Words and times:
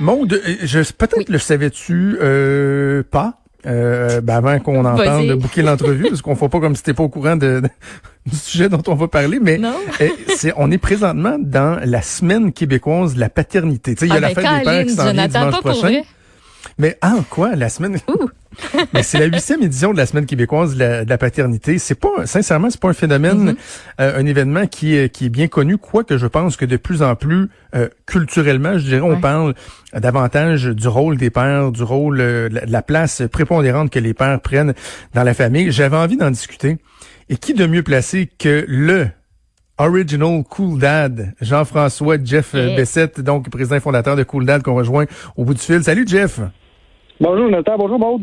Maude, 0.00 0.32
euh, 0.32 0.54
je 0.62 0.80
peut-être 0.92 1.28
le 1.28 1.38
savais-tu 1.38 2.16
euh, 2.20 3.02
pas? 3.08 3.40
Euh, 3.66 4.20
ben 4.20 4.36
avant 4.36 4.58
qu'on 4.58 4.84
en 4.84 4.94
parle 4.94 5.26
de 5.26 5.34
bouquer 5.34 5.62
l'entrevue, 5.62 6.08
parce 6.10 6.20
qu'on 6.20 6.32
ne 6.32 6.36
fait 6.36 6.50
pas 6.50 6.60
comme 6.60 6.76
si 6.76 6.82
t'es 6.82 6.92
pas 6.92 7.02
au 7.02 7.08
courant 7.08 7.36
de, 7.36 7.62
du 8.26 8.36
sujet 8.36 8.68
dont 8.68 8.82
on 8.88 8.94
va 8.94 9.08
parler, 9.08 9.38
mais 9.40 9.58
euh, 9.62 10.08
c'est, 10.36 10.52
on 10.58 10.70
est 10.70 10.76
présentement 10.76 11.36
dans 11.38 11.80
la 11.82 12.02
semaine 12.02 12.52
québécoise 12.52 13.14
de 13.14 13.20
la 13.20 13.30
paternité. 13.30 13.94
Tu 13.94 14.00
sais, 14.00 14.06
il 14.06 14.10
y 14.10 14.12
a 14.12 14.16
Ah, 14.16 14.20
la 14.20 14.34
ben, 14.34 14.34
fête 14.34 14.58
des 14.58 14.64
pères 14.64 14.84
qui 14.84 14.92
s'en 14.92 15.12
vient 15.12 15.28
dimanche 15.28 15.60
prochain. 15.60 16.02
Mais 16.78 16.96
ah 17.02 17.16
quoi, 17.30 17.54
la 17.56 17.68
semaine? 17.68 17.98
Mais 18.94 19.02
c'est 19.02 19.18
la 19.18 19.26
huitième 19.26 19.62
édition 19.62 19.92
de 19.92 19.96
la 19.96 20.06
semaine 20.06 20.26
québécoise 20.26 20.74
de 20.74 20.78
la, 20.78 21.04
de 21.04 21.10
la 21.10 21.18
paternité. 21.18 21.78
C'est 21.78 21.96
pas, 21.96 22.24
sincèrement, 22.26 22.70
c'est 22.70 22.80
pas 22.80 22.88
un 22.90 22.92
phénomène, 22.94 23.50
Mm-hmm. 23.52 23.56
euh, 24.00 24.20
un 24.20 24.26
événement 24.26 24.66
qui 24.66 24.94
est, 24.96 25.08
qui 25.08 25.26
est 25.26 25.28
bien 25.28 25.48
connu, 25.48 25.76
quoique 25.76 26.16
je 26.18 26.26
pense 26.28 26.56
que 26.56 26.64
de 26.64 26.76
plus 26.76 27.02
en 27.02 27.16
plus 27.16 27.48
euh, 27.74 27.88
culturellement, 28.06 28.78
je 28.78 28.84
dirais, 28.84 29.00
on 29.00 29.20
parle 29.20 29.54
davantage 29.92 30.66
du 30.66 30.86
rôle 30.88 31.16
des 31.16 31.30
pères, 31.30 31.72
du 31.72 31.82
rôle, 31.82 32.20
euh, 32.20 32.48
de 32.48 32.60
la- 32.66 32.82
place 32.82 33.22
prépondérante 33.32 33.90
que 33.90 33.98
les 33.98 34.14
pères 34.14 34.40
prennent 34.40 34.74
dans 35.14 35.24
la 35.24 35.34
famille. 35.34 35.72
J'avais 35.72 35.96
envie 35.96 36.16
d'en 36.16 36.30
discuter. 36.30 36.78
Et 37.28 37.36
qui 37.36 37.54
de 37.54 37.66
mieux 37.66 37.82
placé 37.82 38.28
que 38.38 38.64
le 38.68 39.08
Original 39.78 40.44
Cool 40.48 40.78
Dad, 40.78 41.34
Jean-François 41.40 42.18
Jeff 42.22 42.52
Yeah. 42.54 42.76
Bessette, 42.76 43.20
donc 43.20 43.50
président 43.50 43.80
fondateur 43.80 44.14
de 44.14 44.22
Cool 44.22 44.46
Dad 44.46 44.62
qu'on 44.62 44.74
rejoint 44.76 45.06
au 45.36 45.44
bout 45.44 45.54
du 45.54 45.60
fil. 45.60 45.82
Salut 45.82 46.04
Jeff! 46.06 46.38
Bonjour 47.20 47.48
Nathan, 47.48 47.78
bonjour 47.78 47.98
Maud. 47.98 48.22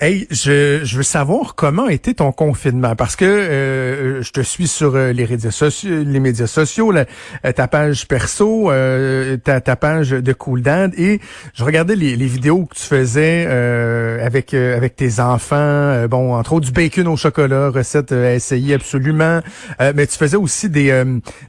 Hey, 0.00 0.28
je, 0.30 0.80
je 0.84 0.96
veux 0.96 1.02
savoir 1.02 1.56
comment 1.56 1.88
été 1.88 2.14
ton 2.14 2.30
confinement 2.30 2.94
parce 2.94 3.16
que 3.16 3.24
euh, 3.24 4.22
je 4.22 4.30
te 4.30 4.40
suis 4.40 4.68
sur 4.68 4.94
euh, 4.94 5.12
les 5.12 5.24
réseaux 5.24 5.50
sociaux, 5.50 6.04
les 6.04 6.20
médias 6.20 6.46
sociaux, 6.46 6.92
la- 6.92 7.06
euh, 7.44 7.50
ta 7.50 7.66
page 7.66 8.06
perso, 8.06 8.70
euh, 8.70 9.36
ta, 9.38 9.60
ta 9.60 9.74
page 9.74 10.10
de 10.10 10.32
Cool 10.32 10.62
Dad 10.62 10.94
et 10.96 11.20
je 11.52 11.64
regardais 11.64 11.96
les, 11.96 12.14
vidéos 12.14 12.66
que 12.66 12.76
tu 12.76 12.82
faisais 12.84 13.46
euh, 13.48 14.24
avec 14.24 14.54
euh, 14.54 14.76
avec 14.76 14.94
tes 14.94 15.18
enfants, 15.18 16.06
bon 16.06 16.34
entre 16.34 16.52
autres 16.52 16.66
du 16.66 16.72
bacon 16.72 17.08
au 17.08 17.16
chocolat, 17.16 17.70
recette 17.70 18.12
à 18.12 18.34
essayer 18.34 18.74
absolument, 18.74 19.40
mais 19.80 20.06
tu 20.06 20.16
faisais 20.16 20.36
aussi 20.36 20.68
des 20.70 21.02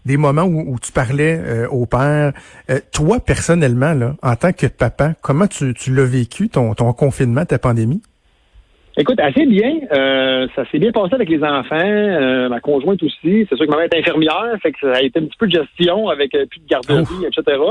des 0.06 0.18
moments 0.18 0.44
où, 0.44 0.74
où 0.74 0.80
tu 0.80 0.92
parlais 0.92 1.40
au 1.70 1.86
père. 1.86 2.34
Toi 2.92 3.20
personnellement 3.20 3.94
là, 3.94 4.16
en 4.24 4.36
tant 4.36 4.54
que 4.54 4.66
papa, 4.66 5.14
comment 5.22 5.46
tu, 5.48 5.74
tu 5.76 5.94
l'as 5.94 6.06
vécu 6.06 6.50
ton 6.50 6.74
ton 6.74 6.92
confinement, 6.94 7.46
ta 7.46 7.60
pandémie? 7.60 7.98
Écoute, 9.00 9.19
assez 9.22 9.45
bien. 9.45 9.75
Euh, 9.94 10.45
ça 10.58 10.69
s'est 10.69 10.78
bien 10.78 10.92
passé 10.92 11.16
avec 11.16 11.30
les 11.30 11.42
enfants, 11.42 11.78
euh, 11.80 12.50
ma 12.50 12.59
conjointe 12.59 13.02
aussi. 13.02 13.47
C'est 13.50 13.56
sûr 13.56 13.66
que 13.66 13.72
ma 13.72 13.78
mère 13.78 13.88
est 13.89 13.97
infirmière, 13.97 14.58
fait 14.61 14.73
que 14.73 14.80
ça 14.81 14.97
a 14.97 15.02
été 15.02 15.19
un 15.19 15.23
petit 15.23 15.38
peu 15.39 15.47
de 15.47 15.53
gestion 15.53 16.09
avec 16.09 16.36
euh, 16.36 16.45
plus 16.45 16.59
de 16.59 16.67
garderie, 16.67 17.25
etc. 17.25 17.61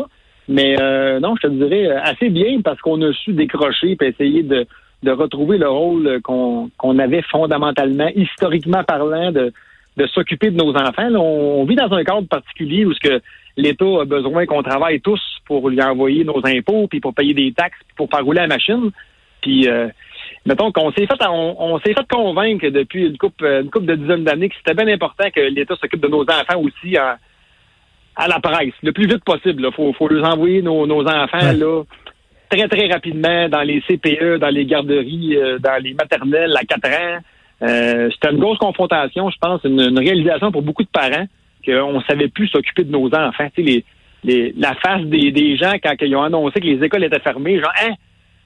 Mais 0.49 0.81
euh, 0.81 1.21
non, 1.21 1.35
je 1.37 1.47
te 1.47 1.53
dirais 1.53 1.87
euh, 1.87 2.01
assez 2.03 2.31
bien 2.31 2.63
parce 2.63 2.81
qu'on 2.81 3.03
a 3.03 3.13
su 3.13 3.35
décrocher 3.35 3.95
et 4.01 4.07
essayer 4.07 4.43
de, 4.43 4.67
de 5.03 5.11
retrouver 5.11 5.59
le 5.59 5.69
rôle 5.69 6.23
qu'on 6.23 6.71
qu'on 6.79 6.99
avait 6.99 7.23
fondamentalement, 7.31 8.09
historiquement 8.17 8.83
parlant, 8.85 9.31
de, 9.31 9.53
de 9.99 10.07
s'occuper 10.07 10.51
de 10.51 10.57
nos 10.57 10.75
enfants. 10.75 11.11
Là, 11.11 11.21
on, 11.21 11.65
vit 11.67 11.77
dans 11.77 11.93
un 11.93 12.05
cadre 12.05 12.27
particulier 12.27 12.87
où 12.87 12.95
ce 12.95 13.01
que 13.01 13.21
l'État 13.59 14.01
a 14.01 14.05
besoin 14.07 14.47
qu'on 14.47 14.63
travaille 14.63 15.03
tous 15.03 15.21
pour 15.45 15.69
lui 15.69 15.83
envoyer 15.83 16.25
nos 16.25 16.41
impôts, 16.47 16.87
puis 16.89 17.01
pour 17.01 17.13
payer 17.13 17.35
des 17.35 17.53
taxes, 17.53 17.79
puis 17.87 17.97
pour 17.97 18.09
faire 18.09 18.25
rouler 18.25 18.41
la 18.41 18.47
machine. 18.47 18.91
Puis 19.43 19.69
euh, 19.69 19.89
mettons 20.49 20.73
qu'on 20.73 20.91
s'est 20.93 21.07
fait 21.07 21.27
on, 21.29 21.55
on 21.63 21.79
s'est 21.81 21.95
fait 21.95 22.09
convaincre 22.09 22.67
depuis 22.69 23.07
une 23.07 23.17
couple 23.19 23.45
une 23.63 23.71
couple 23.71 23.87
de 23.87 23.95
dizaines 23.95 24.25
d'années 24.25 24.49
que 24.49 24.55
c'était 24.57 24.75
bien 24.83 24.93
important 24.93 25.31
que 25.35 25.41
l'État 25.41 25.77
s'occupe 25.81 26.01
de 26.01 26.09
nos 26.09 26.23
enfants 26.23 26.61
aussi 26.61 26.99
en- 26.99 27.17
à 28.17 28.27
la 28.27 28.41
presse, 28.41 28.73
le 28.83 28.91
plus 28.93 29.07
vite 29.07 29.23
possible. 29.25 29.65
Il 29.65 29.73
faut, 29.73 29.93
faut 29.93 30.09
leur 30.09 30.27
envoyer 30.33 30.61
nos, 30.61 30.87
nos 30.89 31.07
enfants 31.07 31.39
Ouais. 31.39 31.55
là 31.57 31.83
très, 32.51 32.67
très 32.67 32.89
rapidement 32.89 33.49
dans 33.49 33.63
les 33.63 33.81
CPE, 33.83 34.39
dans 34.41 34.49
les 34.49 34.65
garderies, 34.67 35.37
euh, 35.37 35.59
dans 35.61 35.81
les 35.81 35.95
maternelles 35.95 36.57
à 36.57 36.65
4 36.65 36.89
ans. 36.89 37.19
Euh, 37.63 38.09
C'était 38.13 38.33
une 38.33 38.39
grosse 38.41 38.59
confrontation, 38.59 39.31
je 39.31 39.37
pense, 39.41 39.61
une, 39.65 39.81
une 39.81 39.99
réalisation 39.99 40.51
pour 40.51 40.63
beaucoup 40.63 40.83
de 40.83 40.89
parents 40.89 41.27
qu'on 41.65 41.93
ne 41.93 42.03
savait 42.09 42.29
plus 42.29 42.49
s'occuper 42.49 42.83
de 42.85 42.91
nos 42.91 43.07
enfants. 43.15 43.49
Tu 43.55 43.63
sais, 43.63 43.63
les, 43.63 43.85
les, 44.25 44.55
la 44.57 44.75
face 44.75 45.03
des, 45.03 45.31
des 45.31 45.57
gens 45.57 45.75
quand 45.81 45.95
ils 46.01 46.17
ont 46.17 46.23
annoncé 46.23 46.59
que 46.61 46.67
les 46.67 46.83
écoles 46.85 47.05
étaient 47.05 47.21
fermées, 47.21 47.61
genre, 47.61 47.73
hein, 47.85 47.93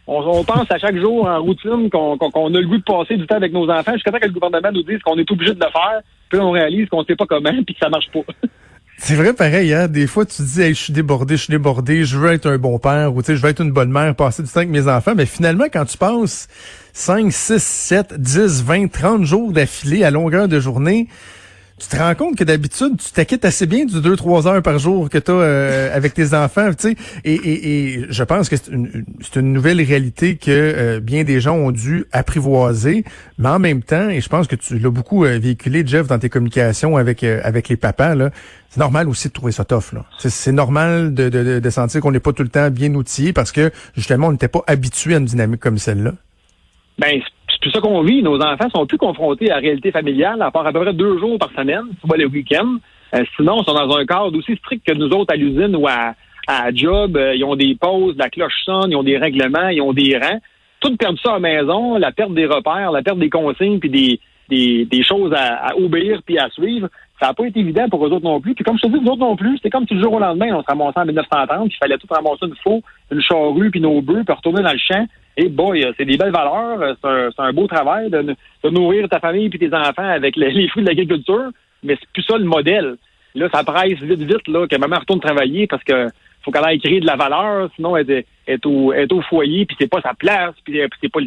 on, 0.07 0.21
on 0.21 0.45
pense 0.45 0.71
à 0.71 0.79
chaque 0.79 0.97
jour 0.97 1.27
en 1.27 1.41
routine 1.41 1.89
qu'on 1.91 2.17
a 2.17 2.61
le 2.61 2.67
goût 2.67 2.79
de 2.79 2.83
passer 2.83 3.17
du 3.17 3.27
temps 3.27 3.37
avec 3.37 3.53
nos 3.53 3.71
enfants 3.71 3.93
jusqu'à 3.95 4.11
temps 4.11 4.19
que 4.19 4.27
le 4.27 4.33
gouvernement 4.33 4.73
nous 4.73 4.83
dise 4.83 5.01
qu'on 5.03 5.19
est 5.19 5.31
obligé 5.31 5.55
de 5.55 5.61
le 5.61 5.71
faire. 5.71 6.01
Puis 6.29 6.39
là, 6.39 6.47
on 6.47 6.51
réalise 6.51 6.89
qu'on 6.89 7.01
ne 7.01 7.07
sait 7.07 7.17
pas 7.17 7.27
comment 7.27 7.51
puis 7.67 7.75
que 7.75 7.81
ça 7.81 7.89
marche 7.89 8.11
pas. 8.13 8.21
C'est 8.99 9.17
vrai 9.17 9.33
pareil, 9.33 9.75
hein? 9.75 9.89
Des 9.89 10.07
fois, 10.07 10.25
tu 10.25 10.43
dis, 10.43 10.61
hey, 10.61 10.75
je 10.75 10.81
suis 10.81 10.93
débordé, 10.93 11.37
je 11.37 11.45
suis 11.45 11.51
débordé, 11.51 12.05
je 12.05 12.17
veux 12.17 12.31
être 12.31 12.47
un 12.47 12.59
bon 12.59 12.79
père, 12.79 13.13
ou 13.15 13.23
je 13.23 13.33
veux 13.33 13.49
être 13.49 13.61
une 13.61 13.73
bonne 13.73 13.91
mère, 13.91 14.15
passer 14.15 14.43
du 14.43 14.49
temps 14.49 14.59
avec 14.59 14.69
mes 14.69 14.87
enfants. 14.87 15.15
Mais 15.17 15.27
finalement, 15.27 15.65
quand 15.73 15.85
tu 15.87 15.99
passes 15.99 16.47
5, 16.93 17.33
6, 17.33 17.63
7, 17.63 18.15
10, 18.21 18.63
20, 18.65 18.93
30 18.93 19.25
jours 19.25 19.51
d'affilée 19.51 20.05
à 20.05 20.11
longueur 20.11 20.47
de 20.47 20.61
journée, 20.61 21.09
tu 21.83 21.89
te 21.89 21.97
rends 22.01 22.15
compte 22.15 22.37
que 22.37 22.45
d'habitude, 22.45 22.97
tu 22.99 23.11
t'inquiètes 23.13 23.45
assez 23.45 23.67
bien 23.67 23.85
du 23.85 23.97
2-3 23.97 24.47
heures 24.47 24.63
par 24.63 24.79
jour 24.79 25.11
que 25.11 25.19
tu 25.19 25.31
as 25.33 25.93
avec 25.95 26.15
tes 26.15 26.33
enfants, 26.35 26.71
tu 26.75 26.91
sais. 26.91 26.97
Et, 27.25 27.35
et, 27.35 27.95
et 27.95 28.07
je 28.09 28.23
pense 28.25 28.49
que 28.49 28.57
c'est 28.57 28.71
une, 28.73 29.05
une- 29.37 29.53
nouvelle 29.53 29.81
réalité 29.83 30.37
que 30.37 30.51
euh, 30.51 31.01
bien 31.01 31.25
des 31.25 31.41
gens 31.41 31.57
ont 31.57 31.71
dû 31.73 32.05
apprivoiser. 32.13 33.05
Mais 33.39 33.49
en 33.49 33.59
même 33.59 33.83
temps, 33.83 34.09
et 34.09 34.21
je 34.21 34.29
pense 34.29 34.47
que 34.47 34.57
tu 34.57 34.79
l'as 34.79 34.91
beaucoup 34.91 35.25
euh, 35.25 35.39
véhiculé, 35.39 35.83
Jeff, 35.87 36.07
dans 36.07 36.19
tes 36.19 36.29
communications 36.29 36.97
avec, 36.97 37.25
euh, 37.25 37.41
avec 37.45 37.69
les 37.69 37.77
papas, 37.77 38.15
là, 38.15 38.31
c'est 38.71 38.81
normal 38.81 39.09
aussi 39.09 39.29
de 39.29 39.33
trouver 39.33 39.53
ça 39.53 39.65
tough. 39.65 39.93
là. 39.93 40.05
C'est- 40.19 40.53
normal 40.53 41.13
de, 41.15 41.29
de, 41.29 41.59
de- 41.61 41.71
sentir 41.71 42.01
qu'on 42.01 42.13
n'est 42.13 42.21
pas 42.21 42.33
tout 42.33 42.43
le 42.43 42.49
temps 42.49 42.71
bien 42.71 42.95
outillé 42.95 43.33
parce 43.33 43.53
que 43.53 43.71
justement, 43.97 44.29
on 44.29 44.33
n'était 44.33 44.49
pas 44.49 44.63
habitué 44.67 45.15
à 45.15 45.19
une 45.19 45.25
dynamique 45.25 45.61
comme 45.61 45.79
celle-là. 45.79 46.13
Ben, 46.99 47.21
tout 47.63 47.71
ça 47.71 47.81
qu'on 47.81 48.03
vit. 48.03 48.23
Nos 48.23 48.41
enfants 48.41 48.69
sont 48.75 48.87
plus 48.87 48.99
confrontés 48.99 49.51
à 49.51 49.55
la 49.55 49.61
réalité 49.61 49.91
familiale, 49.91 50.43
à 50.43 50.51
part 50.51 50.67
à 50.67 50.73
peu 50.73 50.81
près 50.81 50.93
deux 50.93 51.19
jours 51.19 51.39
par 51.39 51.51
semaine, 51.53 51.85
soit 52.05 52.17
le 52.17 52.27
week-end. 52.27 52.77
Euh, 53.15 53.25
sinon, 53.37 53.63
ils 53.63 53.65
sont 53.65 53.75
dans 53.75 53.97
un 53.97 54.05
cadre 54.05 54.37
aussi 54.37 54.57
strict 54.57 54.87
que 54.87 54.95
nous 54.95 55.09
autres 55.11 55.33
à 55.33 55.37
l'usine 55.37 55.77
ou 55.77 55.87
à, 55.87 56.15
à 56.47 56.75
job. 56.75 57.17
Euh, 57.17 57.35
ils 57.35 57.45
ont 57.45 57.57
des 57.57 57.75
pauses, 57.75 58.17
la 58.19 58.29
cloche 58.29 58.65
sonne, 58.65 58.91
ils 58.91 58.97
ont 58.97 59.03
des 59.03 59.17
règlements, 59.17 59.69
ils 59.69 59.81
ont 59.81 59.93
des 59.93 60.19
rangs. 60.19 60.41
Tout 60.81 60.97
perdre 60.97 61.19
ça 61.23 61.31
à 61.31 61.35
la 61.35 61.41
maison, 61.41 61.97
la 61.97 62.11
perte 62.11 62.35
des 62.35 62.47
repères, 62.47 62.91
la 62.91 63.03
perte 63.03 63.19
des 63.19 63.31
consignes, 63.31 63.79
puis 63.79 63.91
des, 63.91 64.21
des, 64.49 64.85
des 64.85 65.05
choses 65.05 65.33
à, 65.33 65.69
à 65.69 65.77
obéir 65.77 66.21
puis 66.27 66.39
à 66.39 66.51
suivre, 66.51 66.89
ça 67.21 67.29
n'a 67.29 67.35
pas 67.35 67.47
été 67.47 67.61
évident 67.61 67.89
pour 67.89 68.05
eux 68.05 68.11
autres 68.11 68.25
non 68.25 68.41
plus. 68.41 68.55
Puis 68.55 68.65
comme 68.65 68.77
je 68.77 68.83
te 68.83 68.93
dis, 68.93 69.01
nous 69.01 69.13
autres 69.13 69.21
non 69.21 69.37
plus, 69.37 69.57
c'était 69.57 69.71
comme 69.71 69.87
si 69.87 69.95
le 69.95 70.03
jour 70.03 70.15
au 70.15 70.19
lendemain, 70.19 70.49
on 70.57 70.63
se 70.63 70.67
ramassait 70.67 70.99
en 70.99 71.07
1930, 71.07 71.69
puis 71.69 71.77
il 71.77 71.79
fallait 71.79 71.99
tout 71.99 72.09
ramasser 72.11 72.47
une 72.47 72.57
faux, 72.57 72.83
une 73.13 73.23
charrue, 73.23 73.71
puis 73.71 73.81
nos 73.81 74.03
bœufs, 74.03 74.25
puis 74.25 74.35
retourner 74.35 74.63
dans 74.63 74.73
le 74.73 74.79
champ. 74.79 75.07
Et 75.37 75.49
boy, 75.49 75.85
euh, 75.85 75.93
c'est 75.97 76.05
des 76.05 76.17
belles 76.17 76.33
valeurs, 76.33 76.81
euh, 76.83 77.31
c'est 77.35 77.43
un, 77.43 77.53
beau 77.53 77.67
travail 77.67 78.11
de, 78.11 78.37
nourrir 78.71 79.09
ta 79.09 79.19
famille 79.19 79.49
puis 79.49 79.59
tes 79.59 79.75
enfants 79.75 80.09
avec 80.09 80.37
les, 80.37 80.69
fruits 80.69 80.83
de 80.83 80.89
l'agriculture, 80.89 81.51
mais 81.83 81.97
c'est 81.99 82.09
plus 82.13 82.23
ça 82.23 82.37
le 82.37 82.45
modèle. 82.45 82.97
Là, 83.35 83.49
ça 83.53 83.65
presse 83.65 83.99
vite, 84.01 84.21
vite, 84.21 84.49
là, 84.49 84.67
que 84.67 84.77
maman 84.77 84.99
retourne 84.99 85.21
travailler 85.21 85.67
parce 85.67 85.83
que 85.85 86.09
faut 86.45 86.51
qu'elle 86.51 86.65
aille 86.65 86.81
créer 86.81 87.01
de 87.01 87.07
la 87.07 87.17
valeur, 87.17 87.71
sinon 87.77 87.97
elle 87.97 88.25
est, 88.47 88.67
au, 88.67 89.23
foyer, 89.29 89.65
puis 89.65 89.77
c'est 89.81 89.89
pas 89.89 90.01
sa 90.03 90.13
place, 90.13 90.55
puis 90.65 90.81
euh, 90.81 90.89
c'est 91.01 91.11
pas 91.11 91.21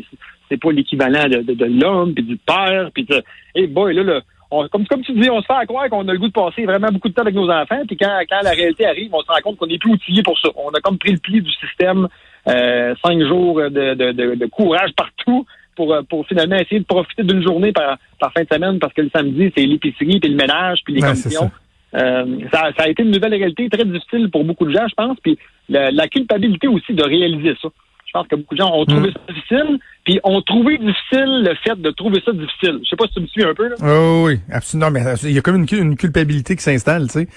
pas 0.61 0.71
l'équivalent 0.71 1.27
de, 1.27 1.65
l'homme, 1.65 2.13
puis 2.13 2.23
du 2.23 2.37
père, 2.37 2.89
puis 2.93 3.05
de, 3.05 3.23
hey 3.55 3.67
boy, 3.67 3.93
là, 3.95 4.03
là 4.03 4.21
on- 4.51 4.67
comme, 4.67 4.85
tu 4.85 5.13
dis, 5.13 5.29
on 5.29 5.41
se 5.41 5.45
fait 5.45 5.53
à 5.53 5.65
croire 5.65 5.89
qu'on 5.89 6.07
a 6.07 6.13
le 6.13 6.19
goût 6.19 6.27
de 6.27 6.33
passer 6.33 6.65
vraiment 6.65 6.89
beaucoup 6.91 7.09
de 7.09 7.13
temps 7.13 7.23
avec 7.23 7.33
nos 7.33 7.49
enfants, 7.49 7.81
puis 7.87 7.97
quand, 7.97 8.19
quand 8.29 8.41
la 8.43 8.51
réalité 8.51 8.85
arrive, 8.85 9.13
on 9.13 9.21
se 9.21 9.27
rend 9.27 9.41
compte 9.43 9.57
qu'on 9.57 9.67
n'est 9.67 9.79
plus 9.79 9.93
outillé 9.93 10.21
pour 10.21 10.37
ça. 10.37 10.49
On 10.55 10.69
a 10.69 10.81
comme 10.81 10.97
pris 10.97 11.13
le 11.13 11.17
pli 11.17 11.41
du 11.41 11.51
système, 11.53 12.07
cinq 12.45 13.21
jours 13.27 13.57
de, 13.57 13.93
de, 13.95 14.11
de, 14.11 14.35
de 14.35 14.45
courage 14.45 14.91
partout 14.95 15.45
pour, 15.75 15.93
euh, 15.93 16.01
pour 16.03 16.25
finalement 16.27 16.55
essayer 16.55 16.79
de 16.79 16.85
profiter 16.85 17.23
d'une 17.23 17.43
journée 17.43 17.71
par, 17.71 17.97
par 18.19 18.31
fin 18.33 18.43
de 18.43 18.47
semaine, 18.53 18.79
parce 18.79 18.93
que 18.93 19.01
le 19.01 19.09
samedi, 19.09 19.51
c'est 19.55 19.65
l'épicerie, 19.65 20.19
puis 20.19 20.29
le 20.29 20.37
ménage, 20.37 20.79
puis 20.85 20.93
les 20.93 21.01
Ouais. 21.03 21.49
Euh, 21.93 22.25
ça, 22.51 22.71
ça 22.77 22.83
a 22.83 22.89
été 22.89 23.03
une 23.03 23.11
nouvelle 23.11 23.33
réalité 23.33 23.69
très 23.69 23.85
difficile 23.85 24.29
pour 24.29 24.43
beaucoup 24.43 24.65
de 24.65 24.73
gens, 24.73 24.85
je 24.89 24.95
pense, 24.95 25.17
puis 25.23 25.37
la, 25.69 25.91
la 25.91 26.07
culpabilité 26.09 26.67
aussi 26.67 26.93
de 26.93 27.03
réaliser 27.03 27.55
ça. 27.61 27.69
Je 28.05 28.11
pense 28.11 28.27
que 28.27 28.35
beaucoup 28.35 28.55
de 28.55 28.59
gens 28.59 28.73
ont 28.73 28.85
trouvé 28.85 29.11
ça 29.11 29.33
difficile, 29.33 29.79
puis 30.03 30.19
ont 30.23 30.41
trouvé 30.41 30.77
difficile 30.77 31.43
le 31.43 31.55
fait 31.63 31.79
de 31.79 31.91
trouver 31.91 32.21
ça 32.25 32.33
difficile. 32.33 32.79
Je 32.83 32.89
sais 32.89 32.95
pas 32.97 33.07
si 33.07 33.13
tu 33.13 33.21
me 33.21 33.27
suis 33.27 33.43
un 33.43 33.53
peu, 33.53 33.69
là. 33.69 33.75
Oh, 33.81 34.23
oui, 34.25 34.39
absolument. 34.51 34.91
Mais 34.91 35.01
il 35.23 35.31
y 35.31 35.37
a 35.37 35.41
comme 35.41 35.55
une, 35.55 35.67
une 35.71 35.95
culpabilité 35.95 36.55
qui 36.55 36.63
s'installe, 36.63 37.07
tu 37.07 37.19
sais. 37.19 37.27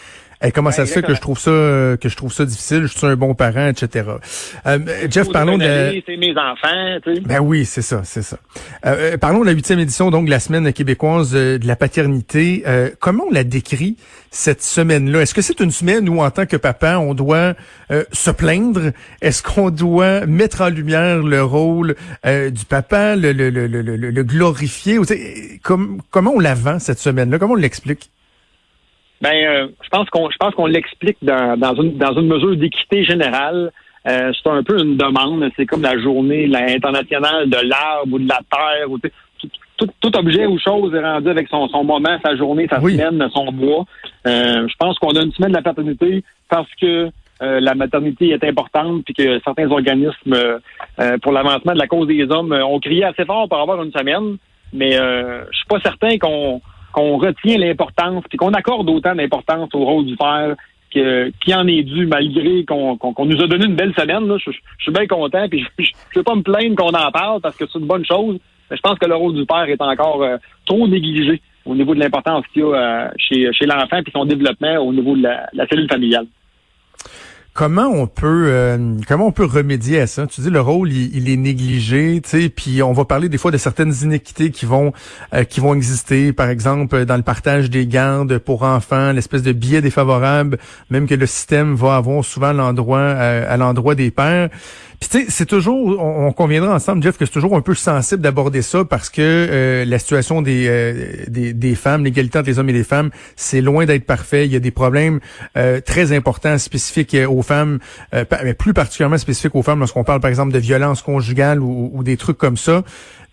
Et 0.42 0.52
comment 0.52 0.70
ça 0.70 0.86
se 0.86 0.92
fait 0.92 1.02
que 1.02 1.14
je 1.14 1.20
trouve 1.20 1.38
ça 1.38 1.50
euh, 1.50 1.96
que 1.96 2.08
je 2.08 2.16
trouve 2.16 2.32
ça 2.32 2.44
difficile, 2.44 2.82
je 2.82 2.96
suis 2.96 3.06
un 3.06 3.16
bon 3.16 3.34
parent, 3.34 3.66
etc. 3.66 4.08
Euh, 4.66 4.78
Jeff, 5.10 5.30
parlons 5.32 5.58
de 5.58 5.64
la... 5.64 5.90
C'est 6.06 6.16
mes 6.16 6.30
enfants, 6.30 6.98
tu 7.02 7.14
sais. 7.16 7.20
Ben 7.20 7.40
oui, 7.40 7.64
c'est 7.64 7.82
ça, 7.82 8.02
c'est 8.04 8.22
ça. 8.22 8.38
Euh, 8.86 9.16
parlons 9.16 9.40
de 9.40 9.46
la 9.46 9.52
huitième 9.52 9.80
édition 9.80 10.10
donc 10.10 10.26
de 10.26 10.30
la 10.30 10.38
semaine 10.38 10.72
québécoise 10.72 11.32
de 11.32 11.66
la 11.66 11.74
paternité. 11.74 12.64
comment 13.00 13.24
on 13.28 13.32
la 13.32 13.42
décrit 13.44 13.96
cette 14.30 14.62
semaine-là? 14.62 15.22
Est-ce 15.22 15.34
que 15.34 15.42
c'est 15.42 15.58
une 15.60 15.72
semaine 15.72 16.08
où 16.08 16.20
en 16.20 16.30
tant 16.30 16.46
que 16.46 16.56
papa 16.56 16.98
on 16.98 17.14
doit 17.14 17.54
se 18.12 18.30
plaindre? 18.30 18.92
Est-ce 19.20 19.42
qu'on 19.42 19.70
doit 19.70 20.24
mettre 20.26 20.60
en 20.60 20.68
lumière 20.68 21.18
le 21.18 21.42
rôle 21.42 21.96
du 22.24 22.64
papa, 22.68 23.16
le, 23.16 23.32
le, 23.32 23.50
le, 23.50 23.66
le, 23.66 23.82
le 23.96 24.22
glorifier? 24.22 24.98
Comme, 25.62 26.00
Comment 26.10 26.32
on 26.36 26.40
la 26.40 26.54
vend 26.54 26.78
cette 26.78 27.00
semaine-là? 27.00 27.38
Comment 27.38 27.54
on 27.54 27.56
l'explique? 27.56 28.10
Ben, 29.20 29.34
euh, 29.34 29.68
je 29.82 29.88
pense 29.88 30.08
qu'on, 30.10 30.30
je 30.30 30.36
pense 30.36 30.54
qu'on 30.54 30.66
l'explique 30.66 31.18
dans, 31.22 31.58
dans, 31.58 31.74
une, 31.74 31.96
dans 31.98 32.14
une 32.14 32.28
mesure 32.28 32.56
d'équité 32.56 33.04
générale. 33.04 33.72
Euh, 34.06 34.32
c'est 34.32 34.50
un 34.50 34.62
peu 34.62 34.80
une 34.80 34.96
demande. 34.96 35.48
C'est 35.56 35.66
comme 35.66 35.82
la 35.82 35.98
journée 35.98 36.50
internationale 36.54 37.50
de 37.50 37.56
l'arbre 37.56 38.12
ou 38.12 38.18
de 38.18 38.28
la 38.28 38.40
terre. 38.50 38.90
Ou, 38.90 38.98
tout, 38.98 39.88
tout, 40.00 40.16
objet 40.16 40.46
ou 40.46 40.58
chose 40.58 40.94
est 40.94 41.02
rendu 41.02 41.28
avec 41.28 41.48
son, 41.48 41.68
son 41.68 41.84
moment, 41.84 42.16
sa 42.24 42.36
journée, 42.36 42.66
sa 42.68 42.80
semaine, 42.80 43.28
son 43.32 43.52
mois. 43.52 43.84
Euh, 44.26 44.66
je 44.68 44.74
pense 44.78 44.98
qu'on 44.98 45.14
a 45.14 45.22
une 45.22 45.32
semaine 45.32 45.50
de 45.50 45.56
la 45.56 45.62
paternité 45.62 46.24
parce 46.48 46.72
que 46.80 47.10
la 47.40 47.76
maternité 47.76 48.30
est 48.30 48.42
importante 48.42 49.04
puis 49.04 49.14
que 49.14 49.38
certains 49.44 49.70
organismes 49.70 50.36
pour 51.22 51.30
l'avancement 51.30 51.72
de 51.72 51.78
la 51.78 51.86
cause 51.86 52.08
des 52.08 52.24
hommes 52.24 52.52
ont 52.52 52.80
crié 52.80 53.04
assez 53.04 53.24
fort 53.24 53.48
pour 53.48 53.60
avoir 53.60 53.80
une 53.80 53.92
semaine. 53.92 54.38
Mais 54.72 54.94
je 54.94 55.56
suis 55.56 55.66
pas 55.68 55.78
certain 55.78 56.18
qu'on 56.18 56.60
qu'on 56.98 57.16
retient 57.16 57.58
l'importance, 57.58 58.24
puis 58.28 58.36
qu'on 58.36 58.52
accorde 58.52 58.90
autant 58.90 59.14
d'importance 59.14 59.68
au 59.72 59.84
rôle 59.84 60.04
du 60.04 60.16
père 60.16 60.56
que, 60.92 61.30
qui 61.44 61.54
en 61.54 61.66
est 61.68 61.82
dû, 61.84 62.06
malgré 62.06 62.64
qu'on 62.64 63.24
nous 63.24 63.40
a 63.40 63.46
donné 63.46 63.66
une 63.66 63.76
belle 63.76 63.94
semaine. 63.94 64.36
Je, 64.44 64.50
suis 64.80 64.92
bien 64.92 65.06
content, 65.06 65.48
puis 65.48 65.64
je 65.78 65.84
ne 65.84 66.20
vais 66.20 66.22
pas 66.24 66.34
me 66.34 66.42
plaindre 66.42 66.74
qu'on 66.74 66.88
en 66.88 67.10
parle 67.12 67.40
parce 67.40 67.56
que 67.56 67.66
c'est 67.70 67.78
une 67.78 67.86
bonne 67.86 68.04
chose. 68.04 68.38
Mais 68.68 68.76
je 68.76 68.82
pense 68.82 68.98
que 68.98 69.06
le 69.06 69.14
rôle 69.14 69.34
du 69.34 69.46
père 69.46 69.68
est 69.68 69.80
encore 69.80 70.22
euh, 70.22 70.38
trop 70.66 70.88
négligé 70.88 71.40
au 71.64 71.74
niveau 71.74 71.94
de 71.94 72.00
l'importance 72.00 72.44
qu'il 72.52 72.62
y 72.62 72.64
a 72.64 72.68
euh, 72.74 73.08
chez, 73.16 73.52
chez 73.52 73.66
l'enfant 73.66 73.98
et 73.98 74.10
son 74.10 74.24
développement 74.24 74.78
au 74.78 74.92
niveau 74.92 75.16
de 75.16 75.22
la 75.22 75.66
cellule 75.68 75.88
familiale. 75.88 76.26
Comment 77.58 77.88
on 77.88 78.06
peut 78.06 78.44
euh, 78.46 78.94
comment 79.08 79.26
on 79.26 79.32
peut 79.32 79.44
remédier 79.44 79.98
à 80.00 80.06
ça? 80.06 80.28
Tu 80.28 80.42
dis 80.42 80.48
le 80.48 80.60
rôle 80.60 80.92
il, 80.92 81.28
est 81.28 81.36
négligé, 81.36 82.22
tu 82.24 82.50
puis 82.50 82.84
on 82.84 82.92
va 82.92 83.04
parler 83.04 83.28
des 83.28 83.36
fois 83.36 83.50
de 83.50 83.56
certaines 83.56 83.92
inéquités 84.04 84.52
qui 84.52 84.64
vont 84.64 84.92
euh, 85.34 85.42
qui 85.42 85.58
vont 85.58 85.74
exister, 85.74 86.32
par 86.32 86.50
exemple 86.50 87.04
dans 87.04 87.16
le 87.16 87.24
partage 87.24 87.68
des 87.68 87.84
gardes 87.88 88.38
pour 88.38 88.62
enfants, 88.62 89.10
l'espèce 89.10 89.42
de 89.42 89.50
biais 89.50 89.80
défavorable, 89.80 90.58
même 90.90 91.08
que 91.08 91.16
le 91.16 91.26
système 91.26 91.74
va 91.74 91.96
avoir 91.96 92.24
souvent 92.24 92.52
l'endroit 92.52 93.00
euh, 93.00 93.52
à 93.52 93.56
l'endroit 93.56 93.96
des 93.96 94.12
pères. 94.12 94.50
Tu 95.00 95.06
sais, 95.06 95.24
c'est 95.28 95.46
toujours, 95.46 96.02
on, 96.02 96.32
conviendra 96.32 96.74
ensemble, 96.74 97.04
Jeff, 97.04 97.16
que 97.16 97.24
c'est 97.24 97.32
toujours 97.32 97.56
un 97.56 97.60
peu 97.60 97.74
sensible 97.74 98.20
d'aborder 98.20 98.62
ça 98.62 98.84
parce 98.84 99.10
que 99.10 99.22
euh, 99.22 99.84
la 99.84 99.98
situation 100.00 100.42
des, 100.42 100.66
euh, 100.68 101.24
des, 101.28 101.52
des, 101.52 101.74
femmes, 101.76 102.04
l'égalité 102.04 102.38
entre 102.38 102.48
les 102.48 102.58
hommes 102.58 102.68
et 102.68 102.72
les 102.72 102.82
femmes, 102.82 103.10
c'est 103.36 103.60
loin 103.60 103.86
d'être 103.86 104.06
parfait. 104.06 104.46
Il 104.46 104.52
y 104.52 104.56
a 104.56 104.60
des 104.60 104.72
problèmes 104.72 105.20
euh, 105.56 105.80
très 105.80 106.12
importants, 106.12 106.58
spécifiques 106.58 107.16
aux 107.28 107.42
femmes, 107.42 107.78
mais 108.12 108.54
plus 108.54 108.74
particulièrement 108.74 109.18
spécifiques 109.18 109.54
aux 109.54 109.62
femmes 109.62 109.78
lorsqu'on 109.78 110.02
parle 110.02 110.20
par 110.20 110.30
exemple 110.30 110.52
de 110.52 110.58
violence 110.58 111.02
conjugale 111.02 111.60
ou, 111.60 111.90
ou 111.94 112.02
des 112.02 112.16
trucs 112.16 112.38
comme 112.38 112.56
ça. 112.56 112.82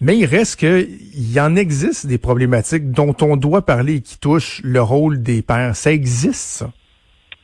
Mais 0.01 0.17
il 0.17 0.25
reste 0.25 0.59
que 0.59 0.87
il 0.87 1.31
y 1.31 1.39
en 1.39 1.55
existe 1.55 2.05
des 2.05 2.19
problématiques 2.19 2.91
dont 2.91 3.15
on 3.21 3.37
doit 3.37 3.65
parler 3.65 3.95
et 3.95 4.01
qui 4.01 4.19
touchent 4.19 4.61
le 4.63 4.81
rôle 4.81 5.23
des 5.23 5.41
pères. 5.41 5.75
Ça 5.75 5.91
existe, 5.91 6.59
ça. 6.59 6.71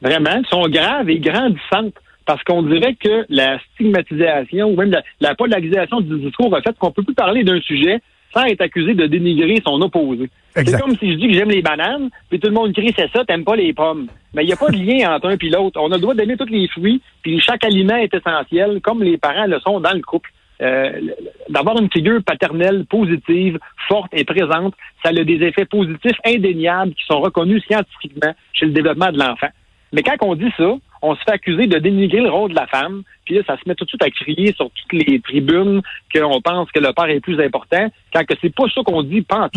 Vraiment, 0.01 0.31
elles 0.31 0.45
sont 0.47 0.67
graves 0.67 1.09
et 1.09 1.19
grandissantes 1.19 1.95
parce 2.25 2.43
qu'on 2.43 2.63
dirait 2.63 2.95
que 2.95 3.25
la 3.29 3.59
stigmatisation 3.73 4.69
ou 4.69 4.75
même 4.75 4.91
la, 4.91 5.03
la 5.19 5.35
polarisation 5.35 6.01
du 6.01 6.19
discours 6.19 6.55
a 6.55 6.61
fait 6.61 6.77
qu'on 6.77 6.91
peut 6.91 7.03
plus 7.03 7.15
parler 7.15 7.43
d'un 7.43 7.59
sujet 7.61 7.99
sans 8.33 8.45
être 8.45 8.61
accusé 8.61 8.93
de 8.93 9.07
dénigrer 9.07 9.61
son 9.65 9.81
opposé. 9.81 10.29
C'est 10.55 10.79
comme 10.79 10.97
si 10.97 11.13
je 11.13 11.17
dis 11.17 11.27
que 11.27 11.33
j'aime 11.33 11.49
les 11.49 11.61
bananes, 11.61 12.09
puis 12.29 12.39
tout 12.39 12.47
le 12.47 12.53
monde 12.53 12.73
crie 12.73 12.93
c'est 12.95 13.11
ça, 13.11 13.23
t'aimes 13.25 13.43
pas 13.43 13.55
les 13.55 13.73
pommes. 13.73 14.07
Mais 14.33 14.43
il 14.43 14.47
n'y 14.47 14.53
a 14.53 14.57
pas 14.57 14.69
de 14.69 14.77
lien 14.77 15.13
entre 15.13 15.27
un 15.27 15.37
et 15.37 15.49
l'autre. 15.49 15.79
On 15.81 15.91
a 15.91 15.95
le 15.95 16.01
droit 16.01 16.13
d'aimer 16.13 16.37
tous 16.37 16.45
les 16.45 16.67
fruits, 16.67 17.01
puis 17.21 17.39
chaque 17.39 17.63
aliment 17.65 17.97
est 17.97 18.13
essentiel, 18.13 18.79
comme 18.81 19.03
les 19.03 19.17
parents 19.17 19.47
le 19.47 19.59
sont 19.59 19.79
dans 19.79 19.93
le 19.93 20.01
couple. 20.01 20.31
Euh, 20.61 20.91
d'avoir 21.49 21.81
une 21.81 21.89
figure 21.91 22.21
paternelle 22.23 22.85
positive, 22.85 23.57
forte 23.87 24.13
et 24.13 24.23
présente, 24.23 24.75
ça 25.03 25.09
a 25.09 25.23
des 25.23 25.43
effets 25.43 25.65
positifs 25.65 26.17
indéniables 26.23 26.93
qui 26.93 27.03
sont 27.05 27.19
reconnus 27.19 27.63
scientifiquement 27.65 28.33
chez 28.53 28.67
le 28.67 28.71
développement 28.71 29.11
de 29.11 29.17
l'enfant. 29.17 29.47
Mais 29.91 30.03
quand 30.03 30.15
on 30.21 30.35
dit 30.35 30.51
ça, 30.57 30.75
on 31.01 31.15
se 31.15 31.21
fait 31.23 31.31
accuser 31.31 31.67
de 31.67 31.77
dénigrer 31.79 32.21
le 32.21 32.29
rôle 32.29 32.51
de 32.51 32.55
la 32.55 32.67
femme, 32.67 33.03
puis 33.25 33.35
là, 33.35 33.41
ça 33.45 33.57
se 33.57 33.67
met 33.67 33.75
tout 33.75 33.85
de 33.85 33.89
suite 33.89 34.03
à 34.03 34.09
crier 34.09 34.53
sur 34.53 34.69
toutes 34.69 34.93
les 34.93 35.19
tribunes 35.19 35.81
qu'on 36.13 36.41
pense 36.41 36.71
que 36.71 36.79
le 36.79 36.93
père 36.93 37.09
est 37.09 37.19
plus 37.19 37.39
important, 37.39 37.87
quand 38.13 38.25
que 38.25 38.33
c'est 38.41 38.53
pas 38.53 38.65
ça 38.73 38.81
qu'on 38.83 39.03
dit, 39.03 39.21
pas 39.21 39.49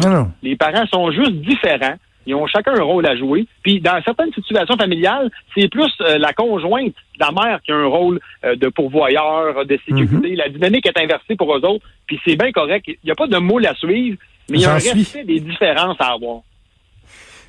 Les 0.43 0.57
parents 0.57 0.87
sont 0.87 1.11
juste 1.11 1.33
différents. 1.33 1.97
Ils 2.27 2.35
ont 2.35 2.47
chacun 2.47 2.73
un 2.75 2.83
rôle 2.83 3.07
à 3.07 3.17
jouer. 3.17 3.47
Puis 3.63 3.81
dans 3.81 4.01
certaines 4.03 4.33
situations 4.33 4.77
familiales, 4.77 5.31
c'est 5.55 5.69
plus 5.69 5.93
euh, 6.01 6.17
la 6.19 6.33
conjointe, 6.33 6.95
la 7.19 7.31
mère 7.31 7.61
qui 7.63 7.73
a 7.73 7.77
un 7.77 7.87
rôle 7.87 8.19
euh, 8.45 8.57
de 8.57 8.69
pourvoyeur, 8.69 9.67
de 9.67 9.79
sécurité. 9.85 10.31
Mm-hmm. 10.31 10.37
La 10.37 10.49
dynamique 10.49 10.87
est 10.87 10.99
inversée 10.99 11.37
pour 11.37 11.55
eux 11.55 11.61
autres. 11.67 11.85
Puis 12.07 12.19
c'est 12.25 12.37
bien 12.37 12.51
correct. 12.51 12.87
Il 12.89 12.97
n'y 13.05 13.11
a 13.11 13.15
pas 13.15 13.27
de 13.27 13.37
moule 13.37 13.67
à 13.67 13.75
suivre, 13.75 14.17
mais 14.49 14.59
il 14.59 14.63
y 14.63 14.65
a 14.65 14.73
un 14.73 14.79
respect 14.79 15.25
des 15.25 15.41
différences 15.41 15.97
à 16.01 16.15
avoir. 16.15 16.41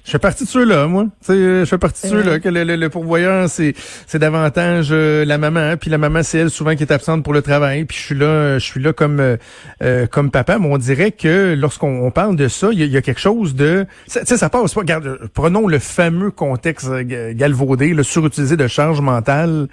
Je 0.05 0.11
fais 0.11 0.19
partie 0.19 0.43
de 0.43 0.49
ceux-là, 0.49 0.85
moi. 0.85 1.07
sais, 1.21 1.33
je 1.33 1.65
fais 1.65 1.79
partie 1.79 2.03
de 2.03 2.11
ceux-là 2.11 2.39
que 2.39 2.47
le, 2.47 2.89
pourvoyeur, 2.89 3.49
c'est 3.49 3.73
c'est 4.05 4.19
davantage 4.19 4.89
euh, 4.91 5.25
la 5.25 5.39
maman, 5.39 5.61
hein. 5.61 5.77
puis 5.77 5.89
la 5.89 5.97
maman, 5.97 6.21
c'est 6.21 6.37
elle 6.37 6.51
souvent 6.51 6.75
qui 6.75 6.83
est 6.83 6.91
absente 6.91 7.23
pour 7.23 7.33
le 7.33 7.41
travail. 7.41 7.85
Puis 7.85 7.97
je 7.97 8.03
suis 8.03 8.15
là, 8.15 8.59
je 8.59 8.63
suis 8.63 8.79
là 8.79 8.93
comme 8.93 9.19
euh, 9.19 9.37
euh, 9.81 10.05
comme 10.05 10.29
papa. 10.29 10.59
Mais 10.59 10.67
on 10.67 10.77
dirait 10.77 11.11
que 11.11 11.55
lorsqu'on 11.57 12.11
parle 12.11 12.35
de 12.35 12.47
ça, 12.47 12.69
il 12.71 12.85
y, 12.85 12.97
a 12.97 13.01
quelque 13.01 13.19
chose 13.19 13.55
de, 13.55 13.87
tu 14.07 14.19
sais, 14.23 14.37
ça 14.37 14.47
passe 14.47 14.75
pas. 14.75 14.81
Regarde, 14.81 15.17
prenons 15.33 15.67
le 15.67 15.79
fameux 15.79 16.29
contexte 16.29 16.87
galvaudé, 17.31 17.95
le 17.95 18.03
surutilisé 18.03 18.57
de 18.57 18.67
charge 18.67 19.01
mentale. 19.01 19.67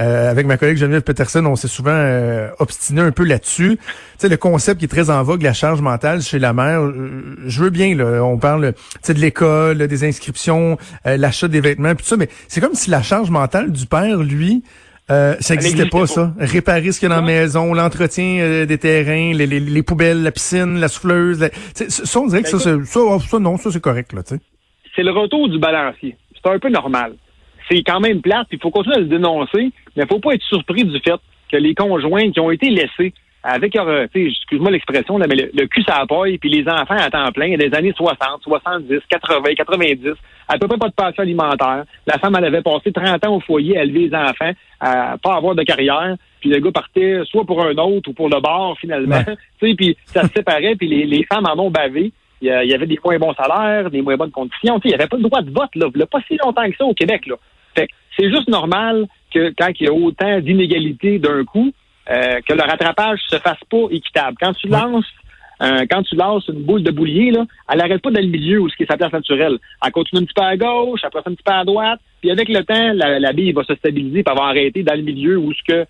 Euh, 0.00 0.30
avec 0.30 0.46
ma 0.46 0.56
collègue 0.56 0.78
Geneviève 0.78 1.02
Peterson, 1.02 1.44
on 1.44 1.56
s'est 1.56 1.68
souvent 1.68 1.90
euh, 1.92 2.48
obstiné 2.58 3.02
un 3.02 3.12
peu 3.12 3.24
là-dessus. 3.24 3.76
Tu 3.76 3.86
sais, 4.18 4.28
le 4.28 4.38
concept 4.38 4.78
qui 4.78 4.86
est 4.86 4.88
très 4.88 5.10
en 5.10 5.22
vogue, 5.22 5.42
la 5.42 5.52
charge 5.52 5.82
mentale 5.82 6.22
chez 6.22 6.38
la 6.38 6.54
mère, 6.54 6.80
euh, 6.80 7.36
je 7.46 7.62
veux 7.62 7.70
bien, 7.70 7.94
là, 7.94 8.24
on 8.24 8.38
parle 8.38 8.72
de 9.06 9.12
l'école, 9.12 9.86
des 9.86 10.04
inscriptions, 10.04 10.78
l'achat 11.04 11.48
des 11.48 11.60
vêtements, 11.60 11.94
puis 11.94 12.04
tout 12.04 12.08
ça, 12.08 12.16
mais 12.16 12.28
c'est 12.48 12.60
comme 12.60 12.74
si 12.74 12.88
la 12.88 13.02
charge 13.02 13.30
mentale 13.30 13.72
du 13.72 13.86
père, 13.86 14.18
lui, 14.18 14.62
ça 15.08 15.36
n'existait 15.50 15.86
pas, 15.86 16.06
ça. 16.06 16.32
Réparer 16.38 16.92
ce 16.92 17.00
qu'il 17.00 17.08
y 17.08 17.12
a 17.12 17.14
dans 17.14 17.20
la 17.20 17.26
maison, 17.26 17.74
l'entretien 17.74 18.64
des 18.64 18.78
terrains, 18.78 19.34
les, 19.34 19.46
les, 19.46 19.82
poubelles, 19.82 20.22
la 20.22 20.30
piscine, 20.30 20.78
la 20.78 20.88
souffleuse. 20.88 21.46
ça, 21.74 22.20
on 22.20 22.26
dirait 22.28 22.42
que 22.42 22.52
ben, 22.52 22.58
ça, 22.58 23.18
ça, 23.18 23.28
ça, 23.28 23.38
non, 23.40 23.56
ça, 23.56 23.70
c'est 23.72 23.80
correct, 23.80 24.12
là, 24.12 24.22
tu 24.22 24.36
sais. 24.36 24.40
C'est 24.94 25.02
le 25.02 25.10
retour 25.10 25.48
du 25.48 25.58
balancier. 25.58 26.16
C'est 26.32 26.48
un 26.48 26.58
peu 26.58 26.70
normal 26.70 27.14
c'est 27.70 27.82
quand 27.82 28.00
même 28.00 28.20
plate, 28.20 28.48
il 28.50 28.58
faut 28.60 28.70
continuer 28.70 28.96
à 28.96 29.00
le 29.00 29.06
dénoncer, 29.06 29.70
mais 29.96 30.04
il 30.04 30.06
faut 30.06 30.18
pas 30.18 30.32
être 30.32 30.42
surpris 30.42 30.84
du 30.84 30.98
fait 31.00 31.20
que 31.50 31.56
les 31.56 31.74
conjoints 31.74 32.30
qui 32.30 32.40
ont 32.40 32.50
été 32.50 32.70
laissés 32.70 33.12
avec, 33.42 33.74
euh, 33.74 34.06
excuse-moi 34.12 34.70
l'expression, 34.70 35.18
mais 35.18 35.26
le, 35.26 35.66
cul 35.66 35.82
ça 35.84 36.04
paille, 36.06 36.36
puis 36.36 36.50
les 36.50 36.68
enfants 36.68 36.96
à 36.96 37.10
temps 37.10 37.32
plein, 37.32 37.56
des 37.56 37.72
années 37.74 37.94
60, 37.96 38.42
70, 38.42 38.98
80, 39.08 39.54
90, 39.56 40.12
à 40.46 40.58
peu 40.58 40.68
près 40.68 40.76
pas 40.76 40.88
de 40.88 40.94
passion 40.94 41.22
alimentaire. 41.22 41.84
La 42.06 42.18
femme, 42.18 42.34
elle 42.36 42.44
avait 42.44 42.60
passé 42.60 42.92
30 42.92 43.24
ans 43.26 43.36
au 43.36 43.40
foyer 43.40 43.78
à 43.78 43.84
élever 43.84 44.08
les 44.08 44.14
enfants, 44.14 44.52
à 44.80 45.16
pas 45.16 45.36
avoir 45.36 45.54
de 45.54 45.62
carrière, 45.62 46.16
puis 46.40 46.50
le 46.50 46.58
gars 46.58 46.70
partait 46.70 47.20
soit 47.24 47.46
pour 47.46 47.64
un 47.64 47.74
autre 47.78 48.10
ou 48.10 48.12
pour 48.12 48.28
le 48.28 48.40
bar, 48.40 48.76
finalement. 48.78 49.22
Puis 49.60 49.96
ça 50.06 50.22
se 50.22 50.28
séparait, 50.28 50.74
puis 50.74 50.88
les, 50.88 51.04
les 51.04 51.24
femmes 51.24 51.46
en 51.46 51.58
ont 51.58 51.70
bavé. 51.70 52.12
Il 52.42 52.48
y 52.48 52.74
avait 52.74 52.86
des 52.86 52.98
moins 53.04 53.18
bons 53.18 53.34
salaires, 53.34 53.90
des 53.90 54.00
moins 54.00 54.16
bonnes 54.16 54.30
conditions. 54.30 54.80
il 54.84 54.88
n'y 54.88 54.94
avait 54.94 55.06
pas 55.06 55.18
de 55.18 55.22
droit 55.22 55.42
de 55.42 55.50
vote, 55.50 55.74
là. 55.74 55.88
Il 55.94 56.02
a 56.02 56.06
pas 56.06 56.20
si 56.26 56.38
longtemps 56.42 56.68
que 56.70 56.76
ça 56.76 56.84
au 56.86 56.94
Québec, 56.94 57.26
là. 57.26 57.36
C'est 58.16 58.30
juste 58.30 58.48
normal 58.48 59.06
que 59.32 59.52
quand 59.56 59.70
il 59.78 59.86
y 59.86 59.88
a 59.88 59.92
autant 59.92 60.40
d'inégalités 60.40 61.18
d'un 61.18 61.44
coup, 61.44 61.72
euh, 62.10 62.40
que 62.46 62.52
le 62.52 62.62
rattrapage 62.62 63.20
se 63.28 63.36
fasse 63.36 63.62
pas 63.70 63.86
équitable. 63.90 64.36
Quand 64.40 64.52
tu 64.54 64.68
lances 64.68 65.06
euh, 65.62 65.84
quand 65.90 66.02
tu 66.02 66.16
lances 66.16 66.48
une 66.48 66.62
boule 66.62 66.82
de 66.82 66.90
boulier, 66.90 67.30
là, 67.30 67.44
elle 67.70 67.78
n'arrête 67.78 68.00
pas 68.00 68.10
dans 68.10 68.20
le 68.20 68.28
milieu 68.28 68.60
où 68.60 68.70
ce 68.70 68.76
qui 68.76 68.84
est 68.84 68.90
sa 68.90 68.96
place 68.96 69.12
naturelle. 69.12 69.58
Elle 69.84 69.92
continue 69.92 70.22
un 70.22 70.24
petit 70.24 70.34
peu 70.34 70.42
à 70.42 70.56
gauche, 70.56 71.00
elle 71.04 71.10
passe 71.10 71.26
un 71.26 71.34
petit 71.34 71.42
peu 71.42 71.52
à 71.52 71.64
droite, 71.64 72.00
puis 72.22 72.30
avec 72.30 72.48
le 72.48 72.64
temps, 72.64 72.92
la, 72.94 73.32
bille 73.32 73.52
va 73.52 73.62
se 73.64 73.74
stabiliser, 73.74 74.22
puis 74.22 74.32
elle 74.32 74.40
va 74.40 74.48
arrêter 74.48 74.82
dans 74.82 74.94
le 74.94 75.02
milieu 75.02 75.36
où 75.36 75.52
ce 75.52 75.62
que 75.66 75.86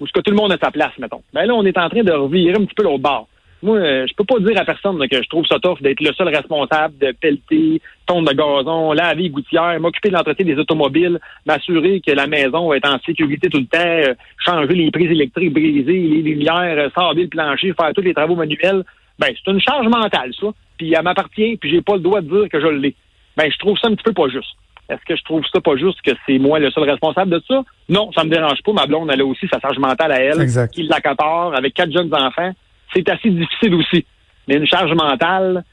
où 0.00 0.06
ce 0.08 0.12
que 0.12 0.20
tout 0.20 0.32
le 0.32 0.36
monde 0.36 0.50
a 0.50 0.58
sa 0.60 0.72
place, 0.72 0.90
mettons. 0.98 1.22
Ben 1.32 1.46
là, 1.46 1.54
on 1.54 1.64
est 1.64 1.78
en 1.78 1.88
train 1.88 2.02
de 2.02 2.10
revirer 2.10 2.56
un 2.56 2.64
petit 2.64 2.74
peu 2.74 2.82
l'autre 2.82 2.98
bord. 2.98 3.28
Moi, 3.62 3.78
euh, 3.78 4.06
je 4.08 4.14
peux 4.14 4.24
pas 4.24 4.40
dire 4.40 4.60
à 4.60 4.64
personne 4.64 4.98
que 5.08 5.22
je 5.22 5.28
trouve 5.28 5.46
ça 5.46 5.58
tough 5.60 5.80
d'être 5.80 6.00
le 6.00 6.12
seul 6.14 6.28
responsable 6.28 6.98
de 6.98 7.12
pelleter, 7.12 7.80
tonde 8.06 8.26
de 8.26 8.32
gazon, 8.32 8.92
laver 8.92 9.28
gouttière, 9.30 9.78
m'occuper 9.78 10.08
de 10.08 10.14
l'entretien 10.14 10.44
des 10.44 10.56
automobiles, 10.56 11.20
m'assurer 11.46 12.00
que 12.00 12.10
la 12.10 12.26
maison 12.26 12.68
va 12.68 12.78
être 12.78 12.88
en 12.88 12.98
sécurité 13.06 13.48
tout 13.48 13.58
le 13.58 13.66
temps, 13.66 13.78
euh, 13.78 14.14
changer 14.44 14.74
les 14.74 14.90
prises 14.90 15.10
électriques 15.10 15.52
brisées, 15.52 15.92
les 15.92 16.22
lumières, 16.22 16.76
euh, 16.76 16.88
sabler 16.94 17.22
le 17.24 17.28
plancher, 17.28 17.72
faire 17.78 17.92
tous 17.94 18.02
les 18.02 18.14
travaux 18.14 18.34
manuels. 18.34 18.82
Ben, 19.18 19.28
c'est 19.28 19.50
une 19.52 19.60
charge 19.60 19.86
mentale, 19.86 20.32
ça. 20.40 20.48
Puis 20.76 20.92
elle 20.92 21.04
m'appartient, 21.04 21.56
puis 21.56 21.70
j'ai 21.70 21.82
pas 21.82 21.94
le 21.94 22.00
droit 22.00 22.20
de 22.20 22.28
dire 22.28 22.48
que 22.48 22.60
je 22.60 22.66
l'ai. 22.66 22.96
Ben, 23.36 23.48
je 23.50 23.58
trouve 23.58 23.78
ça 23.78 23.86
un 23.86 23.94
petit 23.94 24.04
peu 24.04 24.12
pas 24.12 24.28
juste. 24.28 24.56
Est-ce 24.88 25.04
que 25.06 25.16
je 25.16 25.22
trouve 25.22 25.42
ça 25.52 25.60
pas 25.60 25.76
juste 25.76 26.02
que 26.02 26.10
c'est 26.26 26.38
moi 26.38 26.58
le 26.58 26.70
seul 26.70 26.82
responsable 26.88 27.30
de 27.30 27.42
ça? 27.46 27.62
Non, 27.88 28.10
ça 28.12 28.24
me 28.24 28.30
dérange 28.30 28.60
pas. 28.64 28.72
Ma 28.72 28.86
blonde, 28.86 29.08
elle 29.12 29.20
a 29.20 29.24
aussi 29.24 29.46
sa 29.48 29.60
charge 29.60 29.78
mentale 29.78 30.10
à 30.12 30.20
elle, 30.20 30.40
Exact. 30.40 30.74
qui 30.74 30.82
l'accapare 30.82 31.54
avec 31.54 31.74
quatre 31.74 31.92
jeunes 31.92 32.12
enfants. 32.12 32.50
C'est 32.94 33.08
assez 33.08 33.30
difficile 33.30 33.74
aussi. 33.74 34.04
Mais 34.48 34.56
une 34.56 34.66
charge 34.66 34.92
mentale, 34.94 35.64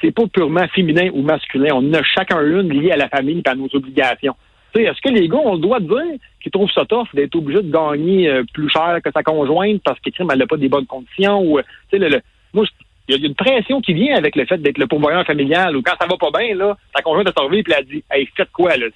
c'est 0.00 0.10
pas 0.12 0.26
purement 0.26 0.66
féminin 0.68 1.08
ou 1.12 1.22
masculin. 1.22 1.70
On 1.74 1.92
a 1.94 2.02
chacun 2.02 2.40
une 2.42 2.68
liée 2.72 2.92
à 2.92 2.96
la 2.96 3.08
famille 3.08 3.42
et 3.44 3.48
à 3.48 3.54
nos 3.54 3.68
obligations. 3.72 4.36
Est-ce 4.74 5.00
que 5.00 5.08
les 5.12 5.26
gars 5.28 5.38
ont 5.38 5.54
le 5.54 5.60
droit 5.60 5.80
de 5.80 5.86
dire 5.88 6.18
qu'ils 6.40 6.52
trouvent 6.52 6.70
ça 6.70 6.84
tough 6.84 7.08
d'être 7.14 7.34
obligés 7.34 7.62
de 7.62 7.72
gagner 7.72 8.28
euh, 8.28 8.44
plus 8.52 8.68
cher 8.68 8.98
que 9.02 9.10
sa 9.10 9.22
conjointe 9.24 9.82
parce 9.82 9.98
que 9.98 10.10
crime, 10.10 10.28
elle 10.30 10.38
n'a 10.38 10.46
pas 10.46 10.56
des 10.58 10.68
bonnes 10.68 10.86
conditions 10.86 11.40
ou 11.40 11.58
euh, 11.58 11.62
le, 11.92 12.08
le- 12.08 12.20
moi 12.52 12.64
il 13.08 13.16
y, 13.16 13.24
a- 13.24 13.26
une 13.26 13.34
pression 13.34 13.80
qui 13.80 13.94
vient 13.94 14.14
avec 14.14 14.36
le 14.36 14.44
fait 14.44 14.58
d'être 14.58 14.78
le 14.78 14.86
pourvoyeur 14.86 15.24
familial 15.24 15.74
ou 15.76 15.82
quand 15.82 15.94
ça 16.00 16.06
va 16.06 16.16
pas 16.16 16.38
bien 16.38 16.54
là, 16.54 16.76
ta 16.94 17.02
conjointe 17.02 17.26
a 17.28 17.32
servi 17.32 17.62
puis 17.64 17.72
elle 17.72 17.80
a 17.80 17.82
dit 17.82 18.04
"Hey, 18.10 18.28
faites 18.36 18.52
quoi 18.52 18.76
là 18.76 18.86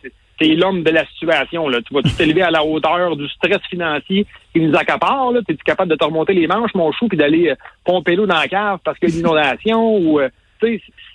T'es 0.42 0.56
l'homme 0.56 0.82
de 0.82 0.90
la 0.90 1.06
situation 1.06 1.68
là, 1.68 1.78
tu 1.82 1.94
vas 1.94 2.02
tu 2.02 2.10
t'élever 2.16 2.42
à 2.42 2.50
la 2.50 2.64
hauteur 2.64 3.16
du 3.16 3.28
stress 3.28 3.60
financier 3.70 4.26
qui 4.52 4.60
nous 4.60 4.74
accapare 4.76 5.30
t'es-tu 5.46 5.62
capable 5.62 5.92
de 5.92 5.94
te 5.94 6.04
remonter 6.04 6.32
les 6.32 6.48
manches 6.48 6.74
mon 6.74 6.90
chou 6.90 7.06
puis 7.06 7.16
d'aller 7.16 7.50
euh, 7.50 7.54
pomper 7.84 8.16
l'eau 8.16 8.26
dans 8.26 8.40
la 8.40 8.48
cave 8.48 8.80
parce 8.84 8.98
qu'il 8.98 9.08
y 9.08 9.12
a 9.12 9.14
une 9.14 9.20
inondation 9.20 9.96
ou 9.98 10.18
euh, 10.18 10.28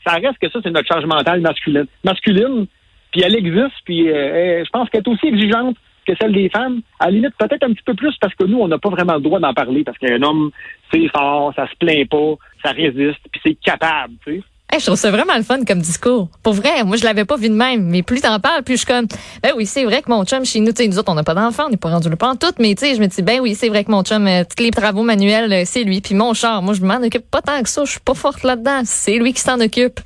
ça 0.05 0.13
reste 0.13 0.37
que 0.39 0.49
ça 0.49 0.59
c'est 0.63 0.71
notre 0.71 0.87
charge 0.87 1.05
mentale 1.05 1.41
masculine. 1.41 1.87
Masculine, 2.05 2.67
puis 3.11 3.21
elle 3.21 3.35
existe, 3.35 3.75
puis 3.83 4.09
euh, 4.09 4.63
je 4.63 4.69
pense 4.69 4.89
qu'elle 4.89 5.01
est 5.01 5.09
aussi 5.09 5.27
exigeante 5.27 5.75
que 6.07 6.13
celle 6.19 6.33
des 6.33 6.47
femmes. 6.47 6.81
À 6.99 7.07
la 7.07 7.11
limite, 7.11 7.33
peut-être 7.37 7.63
un 7.63 7.73
petit 7.73 7.83
peu 7.85 7.93
plus 7.93 8.15
parce 8.21 8.33
que 8.33 8.45
nous, 8.45 8.59
on 8.59 8.69
n'a 8.69 8.77
pas 8.77 8.89
vraiment 8.89 9.15
le 9.15 9.21
droit 9.21 9.39
d'en 9.39 9.53
parler, 9.53 9.83
parce 9.83 9.97
qu'un 9.97 10.21
homme, 10.21 10.51
c'est 10.91 11.07
fort, 11.09 11.53
ça 11.53 11.67
se 11.67 11.75
plaint 11.75 12.07
pas, 12.09 12.35
ça 12.63 12.71
résiste, 12.71 13.19
puis 13.29 13.41
c'est 13.43 13.55
capable, 13.55 14.13
tu 14.25 14.35
sais. 14.35 14.43
Hey, 14.69 14.81
je 14.81 14.85
trouve 14.85 14.97
ça 14.97 15.11
vraiment 15.11 15.35
le 15.37 15.43
fun 15.43 15.63
comme 15.63 15.79
discours. 15.79 16.27
Pour 16.43 16.51
vrai, 16.51 16.83
moi 16.83 16.97
je 16.97 17.05
l'avais 17.05 17.23
pas 17.23 17.37
vu 17.37 17.47
de 17.47 17.53
même, 17.53 17.85
mais 17.85 18.03
plus 18.03 18.19
t'en 18.19 18.37
parles, 18.41 18.63
plus 18.63 18.73
je 18.73 18.79
suis 18.79 18.85
comme 18.85 19.07
ben 19.41 19.53
oui, 19.55 19.65
c'est 19.65 19.85
vrai 19.85 20.01
que 20.01 20.09
mon 20.09 20.25
chum 20.25 20.43
chez 20.43 20.59
nous, 20.59 20.73
tu 20.73 20.83
sais 20.83 20.89
nous 20.89 20.99
autres 20.99 21.09
on 21.09 21.15
n'a 21.15 21.23
pas 21.23 21.33
d'enfants, 21.35 21.67
on 21.67 21.69
n'est 21.69 21.77
pas 21.77 21.89
rendu 21.89 22.09
le 22.09 22.17
pas 22.17 22.27
en 22.27 22.35
tout, 22.35 22.51
mais 22.59 22.75
tu 22.75 22.85
sais 22.85 22.95
je 22.95 22.99
me 22.99 23.07
dis 23.07 23.21
ben 23.21 23.39
oui, 23.39 23.55
c'est 23.55 23.69
vrai 23.69 23.85
que 23.85 23.91
mon 23.91 24.03
chum 24.03 24.27
euh, 24.27 24.43
tous 24.43 24.61
les 24.61 24.71
travaux 24.71 25.03
manuels, 25.03 25.53
euh, 25.53 25.63
c'est 25.65 25.83
lui, 25.83 26.01
puis 26.01 26.15
mon 26.15 26.33
char, 26.33 26.61
moi 26.61 26.73
je 26.73 26.81
m'en 26.81 26.97
occupe 26.97 27.31
pas 27.31 27.41
tant 27.41 27.63
que 27.63 27.69
ça, 27.69 27.85
je 27.85 27.91
suis 27.91 28.01
pas 28.01 28.13
forte 28.13 28.43
là-dedans, 28.43 28.81
c'est 28.83 29.17
lui 29.19 29.31
qui 29.31 29.39
s'en 29.39 29.61
occupe. 29.61 30.01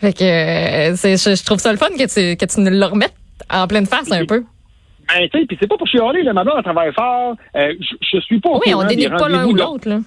Fait 0.00 0.12
que 0.12 0.24
euh, 0.24 0.96
c'est 0.96 1.16
je, 1.16 1.36
je 1.36 1.44
trouve 1.44 1.60
ça 1.60 1.70
le 1.70 1.78
fun 1.78 1.90
que 1.90 2.12
tu 2.12 2.36
que 2.36 2.44
tu 2.44 2.60
nous 2.60 2.70
le 2.70 2.84
remettes 2.84 3.14
en 3.50 3.68
pleine 3.68 3.86
face 3.86 4.10
un 4.10 4.26
peu. 4.26 4.42
Ben, 5.08 5.28
tu 5.32 5.38
sais, 5.38 5.46
puis 5.46 5.56
c'est 5.60 5.68
pas 5.68 5.76
pour 5.76 5.86
chialer, 5.86 6.22
là, 6.22 6.32
ma 6.32 6.42
blonde, 6.42 6.56
elle 6.58 6.64
travaille 6.64 6.92
fort, 6.92 7.36
euh, 7.54 7.72
je, 7.80 7.94
je 8.14 8.20
suis 8.20 8.40
pas 8.40 8.50
Oui, 8.66 8.74
on 8.74 8.82
dénigre 8.84 9.16
pas 9.16 9.28
l'un 9.28 9.46
ou 9.46 9.54
l'autre 9.54 9.88
là. 9.88 9.98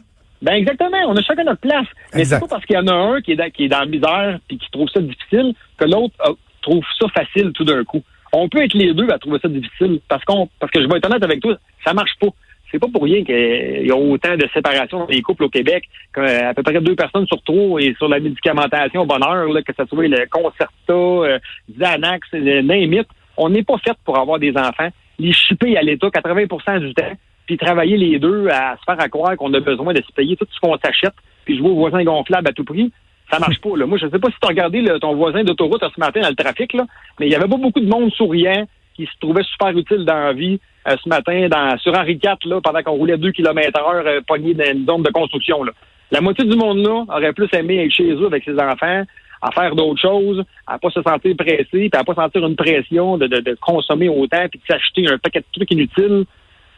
Ben 0.42 0.54
exactement, 0.54 0.98
on 1.08 1.16
a 1.16 1.22
chacun 1.22 1.44
notre 1.44 1.62
place. 1.62 1.88
Mais 2.14 2.26
c'est 2.26 2.40
pas 2.40 2.48
parce 2.48 2.66
qu'il 2.66 2.76
y 2.76 2.80
en 2.80 2.88
a 2.88 2.94
un 2.94 3.22
qui 3.22 3.32
est 3.32 3.36
dans, 3.36 3.50
qui 3.50 3.66
est 3.66 3.70
dans 3.70 3.80
la 3.80 3.86
misère 3.86 4.40
puis 4.48 4.58
qui 4.58 4.70
trouve 4.72 4.90
ça 4.90 5.02
difficile 5.02 5.54
que 5.78 5.86
l'autre 5.86 6.16
euh, 6.28 6.34
trouve 6.62 6.84
ça 7.00 7.08
facile 7.10 7.52
tout 7.54 7.64
d'un 7.64 7.84
coup. 7.84 8.04
On 8.34 8.50
peut 8.50 8.64
être 8.64 8.74
les 8.74 8.94
deux 8.94 9.10
à 9.10 9.18
trouver 9.18 9.40
ça 9.42 9.48
difficile 9.48 10.00
parce 10.08 10.24
qu'on 10.26 10.50
parce 10.60 10.72
que 10.72 10.82
je 10.82 10.88
vais 10.88 10.98
être 10.98 11.06
honnête 11.06 11.24
avec 11.24 11.42
toi, 11.42 11.56
ça 11.86 11.94
marche 11.94 12.16
pas. 12.20 12.28
C'est 12.72 12.80
pas 12.80 12.88
pour 12.92 13.04
rien 13.04 13.24
qu'il 13.24 13.86
y 13.86 13.92
a 13.92 13.96
autant 13.96 14.36
de 14.36 14.48
séparations 14.54 15.00
dans 15.00 15.08
les 15.08 15.22
couples 15.22 15.46
au 15.46 15.50
Québec, 15.50 15.86
qu'à 16.14 16.54
peu 16.54 16.64
près 16.64 16.82
deux 16.82 16.96
personnes 16.96 17.26
sur 17.28 17.42
trois 17.44 17.82
et 17.82 17.94
sur 17.94 18.10
la 18.10 18.20
médicamentation 18.20 19.04
au 19.04 19.06
bonheur, 19.06 19.48
là, 19.48 19.62
que 19.62 19.72
ce 19.78 19.86
soit 19.86 20.08
le 20.08 20.26
Concerta, 20.30 20.70
euh, 20.90 21.40
Xanax, 21.72 22.28
le 22.34 22.62
name 22.62 22.94
it, 22.94 23.08
on 23.38 23.50
n'est 23.50 23.64
pas 23.64 23.78
fait 23.78 23.96
pour 24.04 24.18
avoir 24.18 24.40
des 24.40 24.52
enfants. 24.58 24.90
Les 25.20 25.32
chipper 25.32 25.78
à 25.78 25.82
l'État 25.84 26.08
80% 26.08 26.80
du 26.80 26.94
temps, 26.94 27.14
puis 27.46 27.58
travailler 27.58 27.98
les 27.98 28.20
deux 28.20 28.48
à 28.50 28.76
se 28.78 28.84
faire 28.86 29.00
à 29.00 29.10
croire 29.10 29.36
qu'on 29.38 29.54
a 29.54 29.60
besoin 29.60 29.94
de 29.94 30.02
se 30.02 30.12
payer 30.14 30.36
tout 30.36 30.48
ce 30.50 30.60
qu'on 30.60 30.78
s'achète, 30.78 31.14
puis 31.46 31.58
jouer 31.58 31.70
au 31.70 31.76
voisin 31.76 32.04
gonflable 32.04 32.48
à 32.48 32.54
tout 32.54 32.64
prix, 32.64 32.92
ça 33.32 33.40
marche 33.40 33.60
pas. 33.60 33.76
Là. 33.76 33.86
Moi, 33.86 33.98
je 33.98 34.08
sais 34.08 34.20
pas 34.20 34.30
si 34.30 34.36
tu 34.40 34.46
as 34.46 34.50
regardé 34.50 34.84
ton 35.00 35.16
voisin 35.16 35.44
d'autoroute 35.44 35.82
ce 35.82 36.00
matin 36.00 36.22
dans 36.22 36.30
le 36.30 36.36
trafic, 36.36 36.74
là, 36.74 36.86
mais 37.20 37.28
il 37.28 37.32
y 37.32 37.36
avait 37.36 37.48
pas 37.48 37.58
beaucoup 37.58 37.80
de 37.80 37.90
monde 37.90 38.12
souriant 38.14 38.66
qui 38.96 39.06
se 39.06 39.20
trouvait 39.20 39.44
super 39.44 39.78
utile 39.78 40.06
dans 40.06 40.16
la 40.16 40.34
vie 40.34 40.60
euh, 40.88 40.96
ce 41.04 41.10
matin 41.10 41.48
dans, 41.50 41.78
sur 41.80 41.98
Henri 41.98 42.14
IV, 42.14 42.38
là, 42.46 42.62
pendant 42.62 42.82
qu'on 42.82 42.94
roulait 42.94 43.18
2 43.18 43.32
km 43.32 43.80
heure 43.80 44.04
euh, 44.06 44.22
pogné 44.26 44.54
dans 44.54 44.72
une 44.72 44.86
zone 44.86 45.04
de 45.04 45.12
construction. 45.12 45.64
Là. 45.64 45.74
La 46.12 46.22
moitié 46.22 46.46
du 46.46 46.56
monde 46.56 46.78
là 46.78 47.04
aurait 47.10 47.34
plus 47.34 47.50
aimé 47.54 47.84
être 47.86 47.92
chez 47.92 48.12
eux 48.12 48.28
avec 48.28 48.44
ses 48.44 48.58
enfants, 48.58 49.04
à 49.42 49.52
faire 49.52 49.76
d'autres 49.76 50.02
choses, 50.02 50.44
à 50.66 50.80
pas 50.80 50.90
se 50.92 51.02
sentir 51.02 51.36
pressé, 51.36 51.66
puis 51.72 51.90
à 51.94 52.04
pas 52.04 52.16
sentir 52.16 52.46
une 52.46 52.56
pression 52.56 53.18
de, 53.18 53.28
de, 53.28 53.42
de 53.42 53.58
consommer 53.60 54.08
autant, 54.08 54.48
puis 54.50 54.60
de 54.60 54.66
s'acheter 54.66 55.08
un 55.12 55.18
paquet 55.18 55.40
de 55.40 55.46
trucs 55.52 55.72
inutiles 55.72 56.26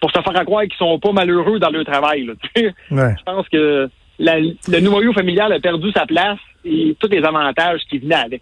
pour 0.01 0.11
se 0.11 0.19
faire 0.21 0.45
croire 0.45 0.63
qu'ils 0.63 0.77
sont 0.77 0.99
pas 0.99 1.11
malheureux 1.11 1.59
dans 1.59 1.69
leur 1.69 1.85
travail. 1.85 2.25
Là. 2.25 2.33
Ouais. 2.91 3.15
Je 3.17 3.23
pense 3.23 3.47
que 3.49 3.89
la- 4.19 4.39
le 4.39 4.79
noyau 4.79 5.13
familial 5.13 5.51
a 5.53 5.59
perdu 5.59 5.91
sa 5.91 6.05
place 6.05 6.39
et 6.65 6.95
tous 6.99 7.07
les 7.09 7.23
avantages 7.23 7.81
qui 7.89 7.99
venaient 7.99 8.15
avec. 8.15 8.41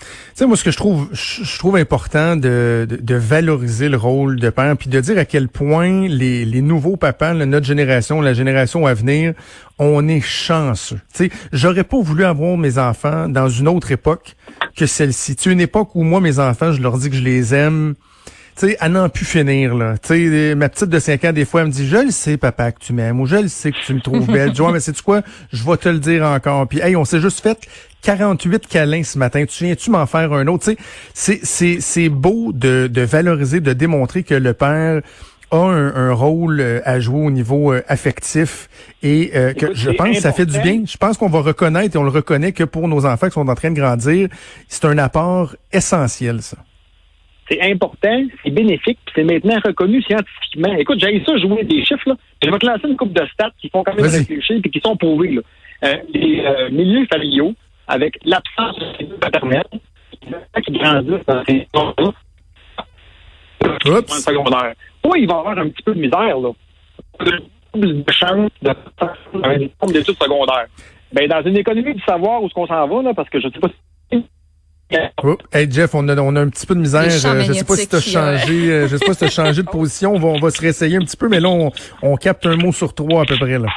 Tu 0.00 0.06
sais, 0.34 0.46
moi, 0.46 0.56
ce 0.56 0.64
que 0.64 0.72
je 0.72 0.76
trouve, 0.76 1.08
je 1.12 1.58
trouve 1.58 1.76
important 1.76 2.34
de, 2.34 2.88
de, 2.90 2.96
de 2.96 3.14
valoriser 3.14 3.88
le 3.88 3.96
rôle 3.96 4.40
de 4.40 4.50
père, 4.50 4.76
puis 4.76 4.88
de 4.90 4.98
dire 4.98 5.16
à 5.16 5.24
quel 5.24 5.46
point 5.48 6.08
les, 6.08 6.44
les 6.44 6.60
nouveaux 6.60 6.96
papas, 6.96 7.34
là, 7.34 7.46
notre 7.46 7.66
génération, 7.66 8.20
la 8.20 8.34
génération 8.34 8.84
à 8.86 8.94
venir, 8.94 9.34
on 9.78 10.08
est 10.08 10.20
chanceux. 10.20 10.98
Tu 11.14 11.28
sais, 11.28 11.30
j'aurais 11.52 11.84
pas 11.84 12.00
voulu 12.00 12.24
avoir 12.24 12.56
mes 12.56 12.78
enfants 12.78 13.28
dans 13.28 13.48
une 13.48 13.68
autre 13.68 13.92
époque 13.92 14.34
que 14.76 14.86
celle-ci. 14.86 15.36
Tu 15.36 15.42
sais, 15.44 15.52
une 15.52 15.60
époque 15.60 15.94
où 15.94 16.02
moi, 16.02 16.20
mes 16.20 16.40
enfants, 16.40 16.72
je 16.72 16.82
leur 16.82 16.98
dis 16.98 17.08
que 17.08 17.16
je 17.16 17.22
les 17.22 17.54
aime. 17.54 17.94
Tu 18.56 18.68
sais, 18.68 18.76
à 18.80 18.88
n'en 18.88 19.08
plus 19.08 19.24
finir, 19.24 19.74
là. 19.74 19.96
Tu 19.98 20.30
sais, 20.30 20.54
ma 20.54 20.68
petite 20.68 20.90
de 20.90 20.98
5 20.98 21.24
ans, 21.24 21.32
des 21.32 21.44
fois, 21.44 21.62
elle 21.62 21.68
me 21.68 21.72
dit, 21.72 21.88
je 21.88 21.96
le 21.96 22.10
sais, 22.10 22.36
papa, 22.36 22.72
que 22.72 22.80
tu 22.80 22.92
m'aimes, 22.92 23.18
ou 23.20 23.26
je 23.26 23.36
le 23.36 23.48
sais 23.48 23.72
que 23.72 23.78
tu 23.84 23.94
me 23.94 24.00
trouves 24.00 24.26
belle. 24.26 24.54
Je 24.54 24.62
mais 24.62 24.80
c'est 24.80 25.00
quoi? 25.00 25.22
Je 25.52 25.64
vais 25.64 25.76
te 25.78 25.88
le 25.88 25.98
dire 25.98 26.24
encore. 26.24 26.68
Puis, 26.68 26.80
hey, 26.80 26.94
on 26.94 27.04
s'est 27.04 27.20
juste 27.20 27.40
fait 27.40 27.58
48 28.02 28.66
câlins 28.66 29.04
ce 29.04 29.18
matin. 29.18 29.44
Tu 29.46 29.64
viens-tu 29.64 29.90
m'en 29.90 30.06
faire 30.06 30.32
un 30.32 30.46
autre? 30.48 30.64
Tu 30.64 30.72
sais, 30.72 30.78
c'est, 31.14 31.40
c'est, 31.44 31.80
c'est 31.80 32.08
beau 32.08 32.52
de, 32.52 32.88
de 32.92 33.02
valoriser, 33.02 33.60
de 33.60 33.72
démontrer 33.72 34.22
que 34.22 34.34
le 34.34 34.52
père 34.52 35.00
a 35.50 35.56
un, 35.56 35.94
un 35.94 36.12
rôle 36.12 36.60
euh, 36.60 36.80
à 36.84 36.98
jouer 36.98 37.26
au 37.26 37.30
niveau 37.30 37.72
euh, 37.72 37.82
affectif 37.86 38.68
et 39.02 39.32
euh, 39.34 39.52
que 39.52 39.66
Écoute, 39.66 39.76
je 39.76 39.90
pense 39.90 40.16
que 40.16 40.22
ça 40.22 40.32
fait 40.32 40.46
du 40.46 40.58
bien. 40.60 40.82
Je 40.86 40.96
pense 40.96 41.18
qu'on 41.18 41.28
va 41.28 41.40
reconnaître 41.40 41.94
et 41.94 41.98
on 41.98 42.04
le 42.04 42.10
reconnaît 42.10 42.52
que 42.52 42.64
pour 42.64 42.88
nos 42.88 43.06
enfants 43.06 43.28
qui 43.28 43.34
sont 43.34 43.48
en 43.48 43.54
train 43.54 43.70
de 43.70 43.78
grandir, 43.78 44.28
c'est 44.68 44.84
un 44.86 44.98
apport 44.98 45.54
essentiel, 45.72 46.42
ça. 46.42 46.56
C'est 47.48 47.60
important, 47.60 48.22
c'est 48.44 48.50
bénéfique, 48.50 48.98
puis 49.04 49.14
c'est 49.16 49.24
maintenant 49.24 49.58
reconnu 49.64 50.00
scientifiquement. 50.02 50.72
Écoute, 50.74 51.00
j'ai 51.00 51.22
ça 51.24 51.36
jouer 51.36 51.64
des 51.64 51.84
chiffres, 51.84 52.08
là. 52.08 52.16
Je 52.42 52.50
vais 52.50 52.58
te 52.58 52.66
lancer 52.66 52.88
une 52.88 52.96
coupe 52.96 53.12
de 53.12 53.26
stats 53.26 53.50
qui 53.60 53.68
font 53.68 53.82
quand 53.82 53.94
même 53.94 54.06
réfléchir 54.06 54.60
et 54.64 54.70
qui 54.70 54.80
sont 54.80 54.96
prouvés. 54.96 55.32
Là. 55.32 55.42
Euh, 55.84 55.96
les 56.14 56.40
euh, 56.40 56.70
milieux 56.70 57.06
familiaux, 57.06 57.52
avec 57.88 58.16
l'absence 58.24 58.78
de 58.78 58.96
figure 58.96 59.18
paternelle, 59.18 59.64
les 60.22 60.28
enfants 60.28 60.60
qui 60.64 60.72
grandissent 60.72 61.26
dans 61.26 61.44
ces 61.44 61.66
secondaire. 64.20 64.74
Oui, 65.04 65.22
il 65.22 65.28
va 65.28 65.38
avoir 65.38 65.58
un 65.58 65.68
petit 65.68 65.82
peu 65.82 65.94
de 65.94 66.00
misère, 66.00 66.38
là. 66.38 66.50
De 67.74 68.12
chance 68.12 68.50
d'études 69.92 70.22
secondaires. 70.22 70.66
Ben, 71.12 71.28
dans 71.28 71.42
une 71.42 71.56
économie 71.58 71.94
du 71.94 72.02
savoir 72.02 72.42
où 72.42 72.46
est-ce 72.46 72.54
qu'on 72.54 72.66
s'en 72.66 72.86
va, 72.86 73.02
là, 73.02 73.14
parce 73.14 73.28
que 73.28 73.40
je 73.40 73.48
sais 73.48 73.58
pas 73.58 73.68
si 74.10 74.24
Oh, 75.22 75.36
hey 75.52 75.70
Jeff, 75.70 75.94
on 75.94 76.08
a, 76.08 76.16
on 76.20 76.34
a 76.36 76.40
un 76.40 76.48
petit 76.48 76.66
peu 76.66 76.74
de 76.74 76.80
misère. 76.80 77.02
Euh, 77.02 77.42
Je 77.42 77.52
sais 77.52 77.64
pas 77.64 77.76
si 77.76 77.88
tu 77.88 77.96
as 77.96 78.00
changé, 78.00 78.70
euh, 78.72 78.88
je 78.88 78.96
sais 78.96 79.04
pas 79.04 79.14
si 79.14 79.24
tu 79.26 79.30
changé 79.30 79.62
de 79.62 79.68
position. 79.70 80.14
On 80.14 80.18
va, 80.18 80.28
on 80.28 80.38
va 80.40 80.50
se 80.50 80.60
réessayer 80.60 80.96
un 80.96 81.00
petit 81.00 81.16
peu, 81.16 81.28
mais 81.28 81.40
là, 81.40 81.48
on, 81.48 81.70
on 82.02 82.16
capte 82.16 82.46
un 82.46 82.56
mot 82.56 82.72
sur 82.72 82.94
trois 82.94 83.22
à 83.22 83.24
peu 83.24 83.36
près. 83.36 83.58
là. 83.58 83.68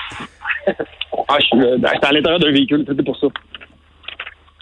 ah, 1.28 1.38
je 1.40 1.46
suis 1.46 1.62
euh, 1.62 1.78
c'est 1.82 2.06
à 2.06 2.12
l'intérieur 2.12 2.40
d'un 2.40 2.52
véhicule, 2.52 2.86
c'était 2.88 3.04
pour 3.04 3.18
ça. 3.18 3.28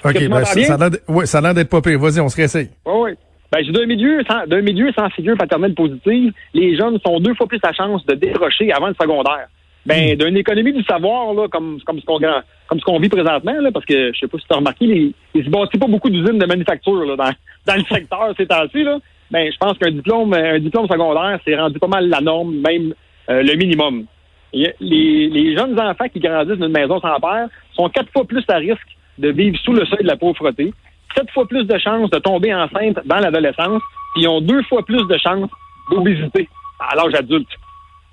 OK, 0.06 0.28
ben, 0.28 0.44
ça, 0.46 0.62
ça 0.64 0.74
a 0.74 0.78
l'air 0.78 0.90
d- 0.92 1.00
ouais, 1.08 1.26
ça 1.26 1.38
a 1.38 1.42
l'air 1.42 1.54
d'être 1.54 1.70
pas 1.70 1.82
pire. 1.82 1.98
Vas-y, 2.00 2.20
on 2.20 2.28
se 2.30 2.36
réessaye. 2.36 2.70
Oui, 2.86 2.94
oui. 3.04 3.12
Ben, 3.52 3.64
j'ai 3.64 3.72
d'un 3.72 3.86
milieu 3.86 4.22
sans 4.30 4.46
d'un 4.48 4.62
milieu 4.62 4.92
sans 4.98 5.10
figure 5.12 5.38
paternelle 5.38 5.76
positive, 5.76 6.34
les 6.54 6.76
jeunes 6.78 6.98
sont 7.06 7.20
deux 7.20 7.36
fois 7.36 7.48
plus 7.48 7.60
à 7.64 7.72
chance 7.72 8.06
de 8.06 8.16
décrocher 8.16 8.72
avant 8.74 8.88
le 8.88 8.96
secondaire. 9.00 9.48
Ben, 9.86 10.16
d'une 10.16 10.38
économie 10.38 10.72
du 10.72 10.84
savoir, 10.84 11.34
là, 11.34 11.48
comme, 11.50 11.80
comme 11.86 12.00
ce 12.00 12.06
qu'on 12.06 12.20
comme 12.20 12.80
ce 12.80 12.86
qu'on 12.86 13.00
vit 13.00 13.10
présentement, 13.10 13.54
là, 13.60 13.70
parce 13.72 13.86
que 13.86 14.14
je 14.14 14.20
sais 14.20 14.28
pas 14.28 14.38
si 14.38 14.46
tu 14.48 14.54
as 14.54 14.58
remarqué, 14.58 14.86
les, 14.86 15.14
il 15.36 15.44
se 15.44 15.50
bâtit 15.50 15.78
pas 15.78 15.88
beaucoup 15.88 16.10
d'usines 16.10 16.40
de 16.40 16.46
manufacture 16.46 17.06
là, 17.06 17.16
dans, 17.18 17.32
dans 17.68 17.76
le 17.76 17.84
secteur 17.84 18.34
ces 18.38 18.48
temps-ci. 18.48 18.86
Ben, 19.30 19.52
je 19.52 19.58
pense 19.58 19.78
qu'un 19.78 19.92
diplôme, 19.92 20.34
un 20.34 20.60
diplôme 20.60 20.88
secondaire, 20.88 21.40
c'est 21.44 21.56
rendu 21.56 21.80
pas 21.80 21.88
mal 21.88 22.08
la 22.08 22.22
norme, 22.22 22.56
même 22.56 22.94
euh, 23.30 23.42
le 23.42 23.56
minimum. 23.56 24.06
Les, 24.54 24.74
les 24.80 25.58
jeunes 25.58 25.78
enfants 25.80 26.08
qui 26.08 26.20
grandissent 26.20 26.60
dans 26.60 26.68
une 26.68 26.72
maison 26.72 27.00
sans 27.00 27.20
père 27.20 27.48
sont 27.74 27.90
quatre 27.90 28.12
fois 28.12 28.24
plus 28.24 28.44
à 28.48 28.58
risque 28.58 28.98
de 29.18 29.30
vivre 29.30 29.58
sous 29.60 29.74
le 29.74 29.86
seuil 29.86 30.04
de 30.04 30.08
la 30.08 30.16
pauvreté, 30.16 30.74
sept 31.16 31.30
fois 31.32 31.48
plus 31.48 31.66
de 31.66 31.78
chances 31.78 32.10
de 32.10 32.20
tomber 32.20 32.54
enceinte 32.54 33.00
dans 33.06 33.18
l'adolescence, 33.18 33.82
puis 34.14 34.24
ils 34.24 34.28
ont 34.28 34.42
deux 34.42 34.62
fois 34.64 34.84
plus 34.86 35.06
de 35.08 35.18
chances 35.18 35.50
d'obésité 35.90 36.48
à 36.80 36.96
l'âge 36.96 37.16
adulte. 37.16 37.50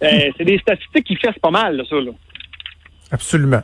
Euh, 0.02 0.30
c'est 0.37 0.45
des 0.45 0.59
statistiques 0.59 1.07
qui 1.07 1.16
fessent 1.16 1.38
pas 1.40 1.50
mal, 1.50 1.76
là, 1.76 1.85
ça. 1.88 1.97
Là. 1.97 2.12
Absolument. 3.12 3.62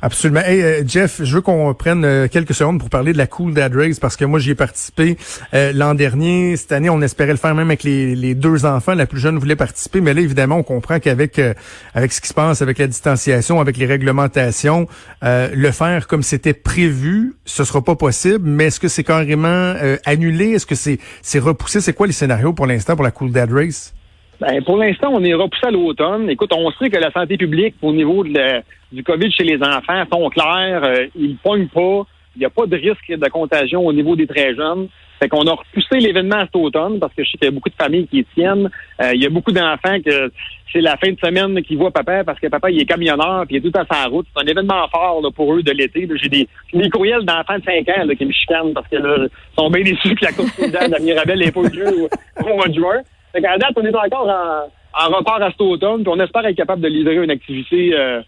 Absolument. 0.00 0.40
Hey, 0.40 0.62
euh, 0.62 0.82
Jeff, 0.86 1.20
je 1.22 1.34
veux 1.34 1.40
qu'on 1.40 1.74
prenne 1.74 2.04
euh, 2.04 2.28
quelques 2.28 2.54
secondes 2.54 2.78
pour 2.78 2.90
parler 2.90 3.12
de 3.12 3.18
la 3.18 3.26
Cool 3.26 3.52
Dad 3.52 3.74
Race 3.74 3.98
parce 3.98 4.16
que 4.16 4.24
moi, 4.24 4.38
j'y 4.38 4.52
ai 4.52 4.54
participé 4.54 5.16
l'an 5.52 5.94
dernier. 5.94 6.56
Cette 6.56 6.70
année, 6.70 6.88
on 6.88 7.02
espérait 7.02 7.32
le 7.32 7.36
faire 7.36 7.56
même 7.56 7.68
avec 7.68 7.82
les, 7.82 8.14
les, 8.14 8.36
deux 8.36 8.64
enfants. 8.64 8.94
La 8.94 9.06
plus 9.06 9.18
jeune 9.18 9.36
voulait 9.36 9.56
participer, 9.56 10.00
mais 10.00 10.14
là, 10.14 10.20
évidemment, 10.20 10.56
on 10.56 10.62
comprend 10.62 11.00
qu'avec 11.00 11.40
avec 11.92 12.12
ce 12.12 12.20
qui 12.20 12.28
se 12.28 12.34
passe, 12.34 12.62
avec 12.62 12.78
la 12.78 12.86
distanciation, 12.86 13.60
avec 13.60 13.76
les 13.76 13.86
réglementations, 13.86 14.86
le 15.22 15.70
faire 15.72 16.06
comme 16.06 16.22
c'était 16.22 16.54
prévu, 16.54 17.34
ce 17.44 17.64
sera 17.64 17.82
pas 17.82 17.96
possible. 17.96 18.48
Mais 18.48 18.66
est-ce 18.66 18.78
que 18.78 18.88
c'est 18.88 19.04
carrément 19.04 19.74
annulé? 20.06 20.52
Est-ce 20.52 20.66
que 20.66 20.76
c'est 20.76 20.98
c'est 21.20 21.40
repoussé? 21.40 21.80
C'est 21.80 21.94
quoi 21.94 22.06
les 22.06 22.12
scénarios 22.12 22.52
pour 22.52 22.66
l'instant 22.66 22.94
pour 22.94 23.04
la 23.04 23.10
Cool 23.10 23.32
Dad 23.32 23.52
Race? 23.52 23.92
Ben, 24.46 24.62
pour 24.62 24.76
l'instant, 24.76 25.08
on 25.10 25.24
est 25.24 25.32
repoussé 25.32 25.66
à 25.66 25.70
l'automne. 25.70 26.28
Écoute, 26.28 26.52
on 26.52 26.70
sait 26.72 26.90
que 26.90 26.98
la 26.98 27.10
santé 27.10 27.38
publique 27.38 27.76
au 27.80 27.92
niveau 27.94 28.22
de 28.24 28.60
du 28.92 29.02
COVID 29.02 29.32
chez 29.32 29.42
les 29.42 29.56
enfants 29.56 30.04
sont 30.12 30.28
clairs. 30.28 30.84
Euh, 30.84 31.06
ils 31.16 31.30
ne 31.30 31.36
pognent 31.42 31.68
pas. 31.68 32.02
Il 32.36 32.40
n'y 32.40 32.44
a 32.44 32.50
pas 32.50 32.66
de 32.66 32.76
risque 32.76 33.08
de 33.08 33.28
contagion 33.30 33.86
au 33.86 33.92
niveau 33.92 34.16
des 34.16 34.26
très 34.26 34.54
jeunes. 34.54 34.88
Fait 35.18 35.28
qu'on 35.30 35.46
a 35.46 35.52
repoussé 35.52 35.98
l'événement 35.98 36.42
cet 36.42 36.56
automne 36.56 36.98
parce 36.98 37.14
que 37.14 37.24
je 37.24 37.30
sais 37.30 37.38
qu'il 37.38 37.46
y 37.46 37.48
a 37.48 37.52
beaucoup 37.52 37.70
de 37.70 37.74
familles 37.74 38.06
qui 38.06 38.18
y 38.18 38.24
tiennent. 38.34 38.68
Euh, 39.00 39.12
il 39.14 39.22
y 39.22 39.26
a 39.26 39.30
beaucoup 39.30 39.50
d'enfants 39.50 39.98
que 40.04 40.30
c'est 40.70 40.82
la 40.82 40.98
fin 40.98 41.10
de 41.10 41.18
semaine 41.18 41.62
qui 41.62 41.76
voient 41.76 41.90
papa 41.90 42.22
parce 42.22 42.38
que 42.38 42.48
papa 42.48 42.70
il 42.70 42.82
est 42.82 42.84
camionneur 42.84 43.46
puis 43.46 43.56
il 43.56 43.66
est 43.66 43.70
tout 43.70 43.78
à 43.78 43.86
sa 43.90 44.08
route. 44.08 44.26
C'est 44.36 44.42
un 44.42 44.46
événement 44.46 44.86
fort 44.88 45.22
pour 45.34 45.54
eux 45.54 45.62
de 45.62 45.72
l'été. 45.72 46.06
J'ai 46.20 46.28
des, 46.28 46.48
des 46.74 46.90
courriels 46.90 47.24
d'enfants 47.24 47.58
de 47.58 47.64
5 47.64 47.88
ans 47.88 48.14
qui 48.14 48.26
me 48.26 48.32
chicanent 48.32 48.74
parce 48.74 48.88
que 48.88 48.96
là, 48.96 49.26
sont 49.56 49.70
bien 49.70 49.84
déçus 49.84 50.14
que 50.16 50.24
la 50.26 50.32
course 50.32 50.60
de 50.60 50.90
la 50.90 50.98
Mirabelle 50.98 51.38
n'est 51.38 51.52
pas 51.52 51.62
lieu 51.62 51.88
au, 51.88 52.44
au 52.44 52.56
mois 52.56 52.68
de 52.68 52.74
juin. 52.74 53.00
Fait 53.34 53.42
qu'à 53.42 53.58
date, 53.58 53.72
on 53.76 53.84
est 53.84 53.94
encore 53.94 54.28
en, 54.28 54.70
en 54.94 55.08
repart 55.08 55.42
à 55.42 55.50
cet 55.50 55.60
automne, 55.60 56.02
puis 56.02 56.12
on 56.14 56.20
espère 56.20 56.46
être 56.46 56.56
capable 56.56 56.82
de 56.82 56.88
livrer 56.88 57.16
une 57.16 57.30
activité 57.30 57.94
euh, 57.94 58.20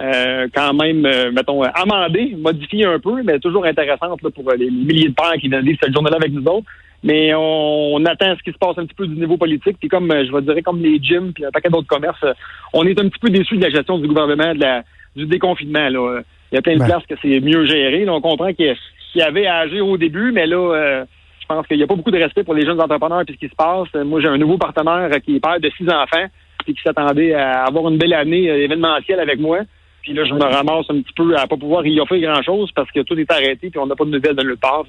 euh, 0.00 0.48
quand 0.54 0.74
même, 0.74 1.06
euh, 1.06 1.32
mettons, 1.32 1.62
amendée, 1.62 2.36
modifiée 2.38 2.84
un 2.84 2.98
peu, 2.98 3.22
mais 3.22 3.38
toujours 3.38 3.64
intéressante 3.64 4.20
pour 4.20 4.52
les 4.52 4.70
milliers 4.70 5.08
de 5.08 5.14
pères 5.14 5.32
qui 5.40 5.48
vivent 5.48 5.78
cette 5.82 5.94
journée-là 5.94 6.16
avec 6.16 6.32
nous 6.32 6.44
autres. 6.44 6.66
Mais 7.02 7.32
on, 7.34 8.04
attend 8.04 8.34
ce 8.36 8.42
qui 8.42 8.52
se 8.52 8.58
passe 8.58 8.76
un 8.76 8.84
petit 8.84 8.94
peu 8.94 9.06
du 9.06 9.14
niveau 9.14 9.38
politique. 9.38 9.78
Puis 9.80 9.88
comme 9.88 10.10
je 10.10 10.30
vais 10.30 10.42
dire, 10.42 10.62
comme 10.62 10.82
les 10.82 10.98
gyms 11.02 11.32
puis 11.32 11.46
un 11.46 11.50
paquet 11.50 11.70
d'autres 11.70 11.86
commerces, 11.86 12.26
on 12.74 12.86
est 12.86 13.00
un 13.00 13.08
petit 13.08 13.18
peu 13.18 13.30
déçus 13.30 13.56
de 13.56 13.62
la 13.62 13.70
gestion 13.70 13.96
du 13.96 14.06
gouvernement, 14.06 14.54
de 14.54 14.60
la, 14.60 14.82
du 15.16 15.24
déconfinement. 15.24 15.88
Là. 15.88 16.20
Il 16.52 16.56
y 16.56 16.58
a 16.58 16.62
plein 16.62 16.76
de 16.76 16.84
places 16.84 17.06
que 17.08 17.14
c'est 17.22 17.40
mieux 17.40 17.64
géré. 17.64 18.06
on 18.06 18.20
comprend 18.20 18.52
qu'il 18.52 18.76
y 19.14 19.22
avait 19.22 19.46
à 19.46 19.60
agir 19.60 19.86
au 19.86 19.96
début, 19.96 20.30
mais 20.30 20.46
là, 20.46 21.06
pense 21.50 21.66
qu'il 21.66 21.76
n'y 21.78 21.82
a 21.82 21.86
pas 21.86 21.96
beaucoup 21.96 22.12
de 22.12 22.18
respect 22.18 22.44
pour 22.44 22.54
les 22.54 22.64
jeunes 22.64 22.80
entrepreneurs 22.80 23.22
et 23.26 23.32
ce 23.32 23.36
qui 23.36 23.48
se 23.48 23.56
passe. 23.56 23.92
Moi, 24.04 24.20
j'ai 24.20 24.28
un 24.28 24.38
nouveau 24.38 24.56
partenaire 24.56 25.10
qui 25.24 25.36
est 25.36 25.40
père 25.40 25.58
de 25.58 25.70
six 25.76 25.88
enfants 25.88 26.26
et 26.66 26.72
qui 26.72 26.80
s'attendait 26.82 27.34
à 27.34 27.64
avoir 27.64 27.88
une 27.88 27.98
belle 27.98 28.14
année 28.14 28.48
euh, 28.48 28.64
événementielle 28.64 29.18
avec 29.18 29.40
moi. 29.40 29.58
Puis 30.02 30.14
là, 30.14 30.24
je 30.24 30.32
me 30.32 30.42
ramasse 30.42 30.86
un 30.88 31.02
petit 31.02 31.12
peu 31.14 31.36
à 31.36 31.46
pas 31.46 31.56
pouvoir 31.56 31.84
y 31.86 32.00
offrir 32.00 32.30
grand-chose 32.30 32.70
parce 32.74 32.90
que 32.90 33.00
tout 33.00 33.18
est 33.18 33.30
arrêté 33.30 33.68
puis 33.68 33.78
on 33.78 33.86
n'a 33.86 33.96
pas 33.96 34.04
de 34.04 34.10
nouvelles 34.10 34.36
de 34.36 34.42
nulle 34.42 34.56
part. 34.56 34.84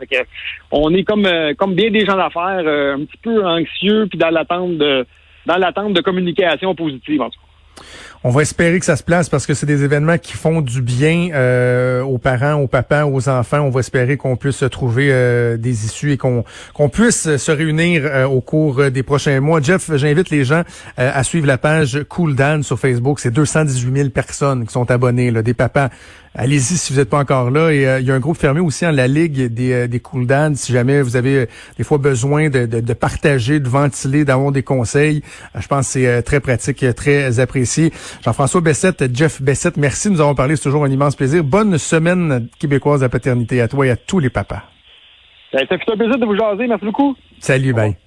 On 0.72 0.94
est 0.94 1.04
comme 1.04 1.26
euh, 1.26 1.54
comme 1.56 1.74
bien 1.74 1.90
des 1.90 2.06
gens 2.06 2.16
d'affaires, 2.16 2.64
euh, 2.66 2.96
un 2.96 3.06
petit 3.06 3.18
peu 3.22 3.46
anxieux 3.46 4.08
puis 4.08 4.18
dans 4.18 4.30
l'attente 4.30 4.78
de 4.78 5.06
dans 5.46 5.58
l'attente 5.58 5.94
de 5.94 6.02
communication 6.02 6.76
positive 6.76 7.22
en 7.22 7.30
tout. 7.30 7.41
On 8.24 8.30
va 8.30 8.44
espérer 8.44 8.80
que 8.80 8.86
ça 8.86 8.96
se 8.96 9.02
place 9.02 9.30
parce 9.30 9.48
que 9.48 9.56
c'est 9.56 9.66
des 9.66 9.84
événements 9.84 10.20
qui 10.20 10.34
font 10.34 10.62
du 10.62 10.84
bien 10.84 11.30
euh, 11.34 12.04
aux 12.04 12.20
parents, 12.20 12.54
aux 12.54 12.68
papas, 12.68 13.06
aux 13.06 13.30
enfants. 13.30 13.62
On 13.62 13.72
va 13.72 13.80
espérer 13.80 14.16
qu'on 14.16 14.36
puisse 14.36 14.64
trouver 14.70 15.08
euh, 15.10 15.58
des 15.58 15.86
issues 15.86 16.12
et 16.12 16.18
qu'on 16.18 16.44
qu'on 16.76 16.88
puisse 16.88 17.36
se 17.38 17.52
réunir 17.52 18.04
euh, 18.06 18.26
au 18.26 18.40
cours 18.40 18.92
des 18.92 19.02
prochains 19.02 19.40
mois. 19.40 19.60
Jeff, 19.60 19.90
j'invite 19.96 20.30
les 20.30 20.46
gens 20.46 20.62
à 20.98 21.24
suivre 21.24 21.48
la 21.48 21.58
page 21.58 22.04
Cool 22.10 22.36
Dan 22.36 22.62
sur 22.62 22.78
Facebook. 22.78 23.20
C'est 23.20 23.32
218 23.32 23.98
000 23.98 24.10
personnes 24.10 24.68
qui 24.68 24.72
sont 24.72 24.92
abonnées, 24.92 25.32
là, 25.32 25.42
des 25.42 25.56
papas. 25.56 25.90
Allez-y 26.34 26.78
si 26.78 26.94
vous 26.94 27.00
n'êtes 27.00 27.10
pas 27.10 27.20
encore 27.20 27.52
là. 27.52 27.72
Et 27.72 27.84
il 28.00 28.08
y 28.08 28.12
a 28.12 28.14
un 28.14 28.20
groupe 28.20 28.38
fermé 28.38 28.62
aussi 28.62 28.86
en 28.86 28.92
la 28.92 29.08
Ligue 29.08 29.48
des, 29.54 29.88
des 29.88 30.00
Cool. 30.00 30.28
Si 30.56 30.72
jamais 30.72 31.02
vous 31.02 31.16
avez 31.18 31.48
des 31.78 31.84
fois 31.84 31.98
besoin 31.98 32.50
de, 32.50 32.66
de, 32.66 32.80
de 32.80 32.94
partager, 32.94 33.60
de 33.60 33.68
ventiler, 33.68 34.24
d'avoir 34.24 34.52
des 34.52 34.64
conseils, 34.64 35.24
je 35.60 35.68
pense 35.68 35.88
que 35.88 35.92
c'est 35.94 36.24
très 36.24 36.40
pratique, 36.40 36.86
très 36.96 37.40
apprécié. 37.40 37.92
Jean-François 38.24 38.62
Bessette, 38.62 39.14
Jeff 39.14 39.42
Bessette, 39.42 39.78
merci 39.78 40.10
nous 40.10 40.22
avons 40.22 40.36
parlé. 40.36 40.56
C'est 40.56 40.64
toujours 40.64 40.86
un 40.86 40.92
immense 40.92 41.16
plaisir. 41.16 41.44
Bonne 41.44 41.78
semaine 41.78 42.48
québécoise 42.60 43.04
à 43.04 43.10
paternité 43.10 43.62
à 43.62 43.68
toi 43.68 43.88
et 43.88 43.90
à 43.90 43.98
tous 43.98 44.20
les 44.20 44.30
papas. 44.30 44.64
Ben, 45.54 45.66
ça 45.68 45.78
fait 45.78 45.92
un 45.92 45.98
plaisir 45.98 46.18
de 46.18 46.26
vous 46.26 46.38
jaser. 46.38 46.68
Merci 46.68 46.86
beaucoup. 46.86 47.16
Salut, 47.40 47.74
bye. 47.74 47.98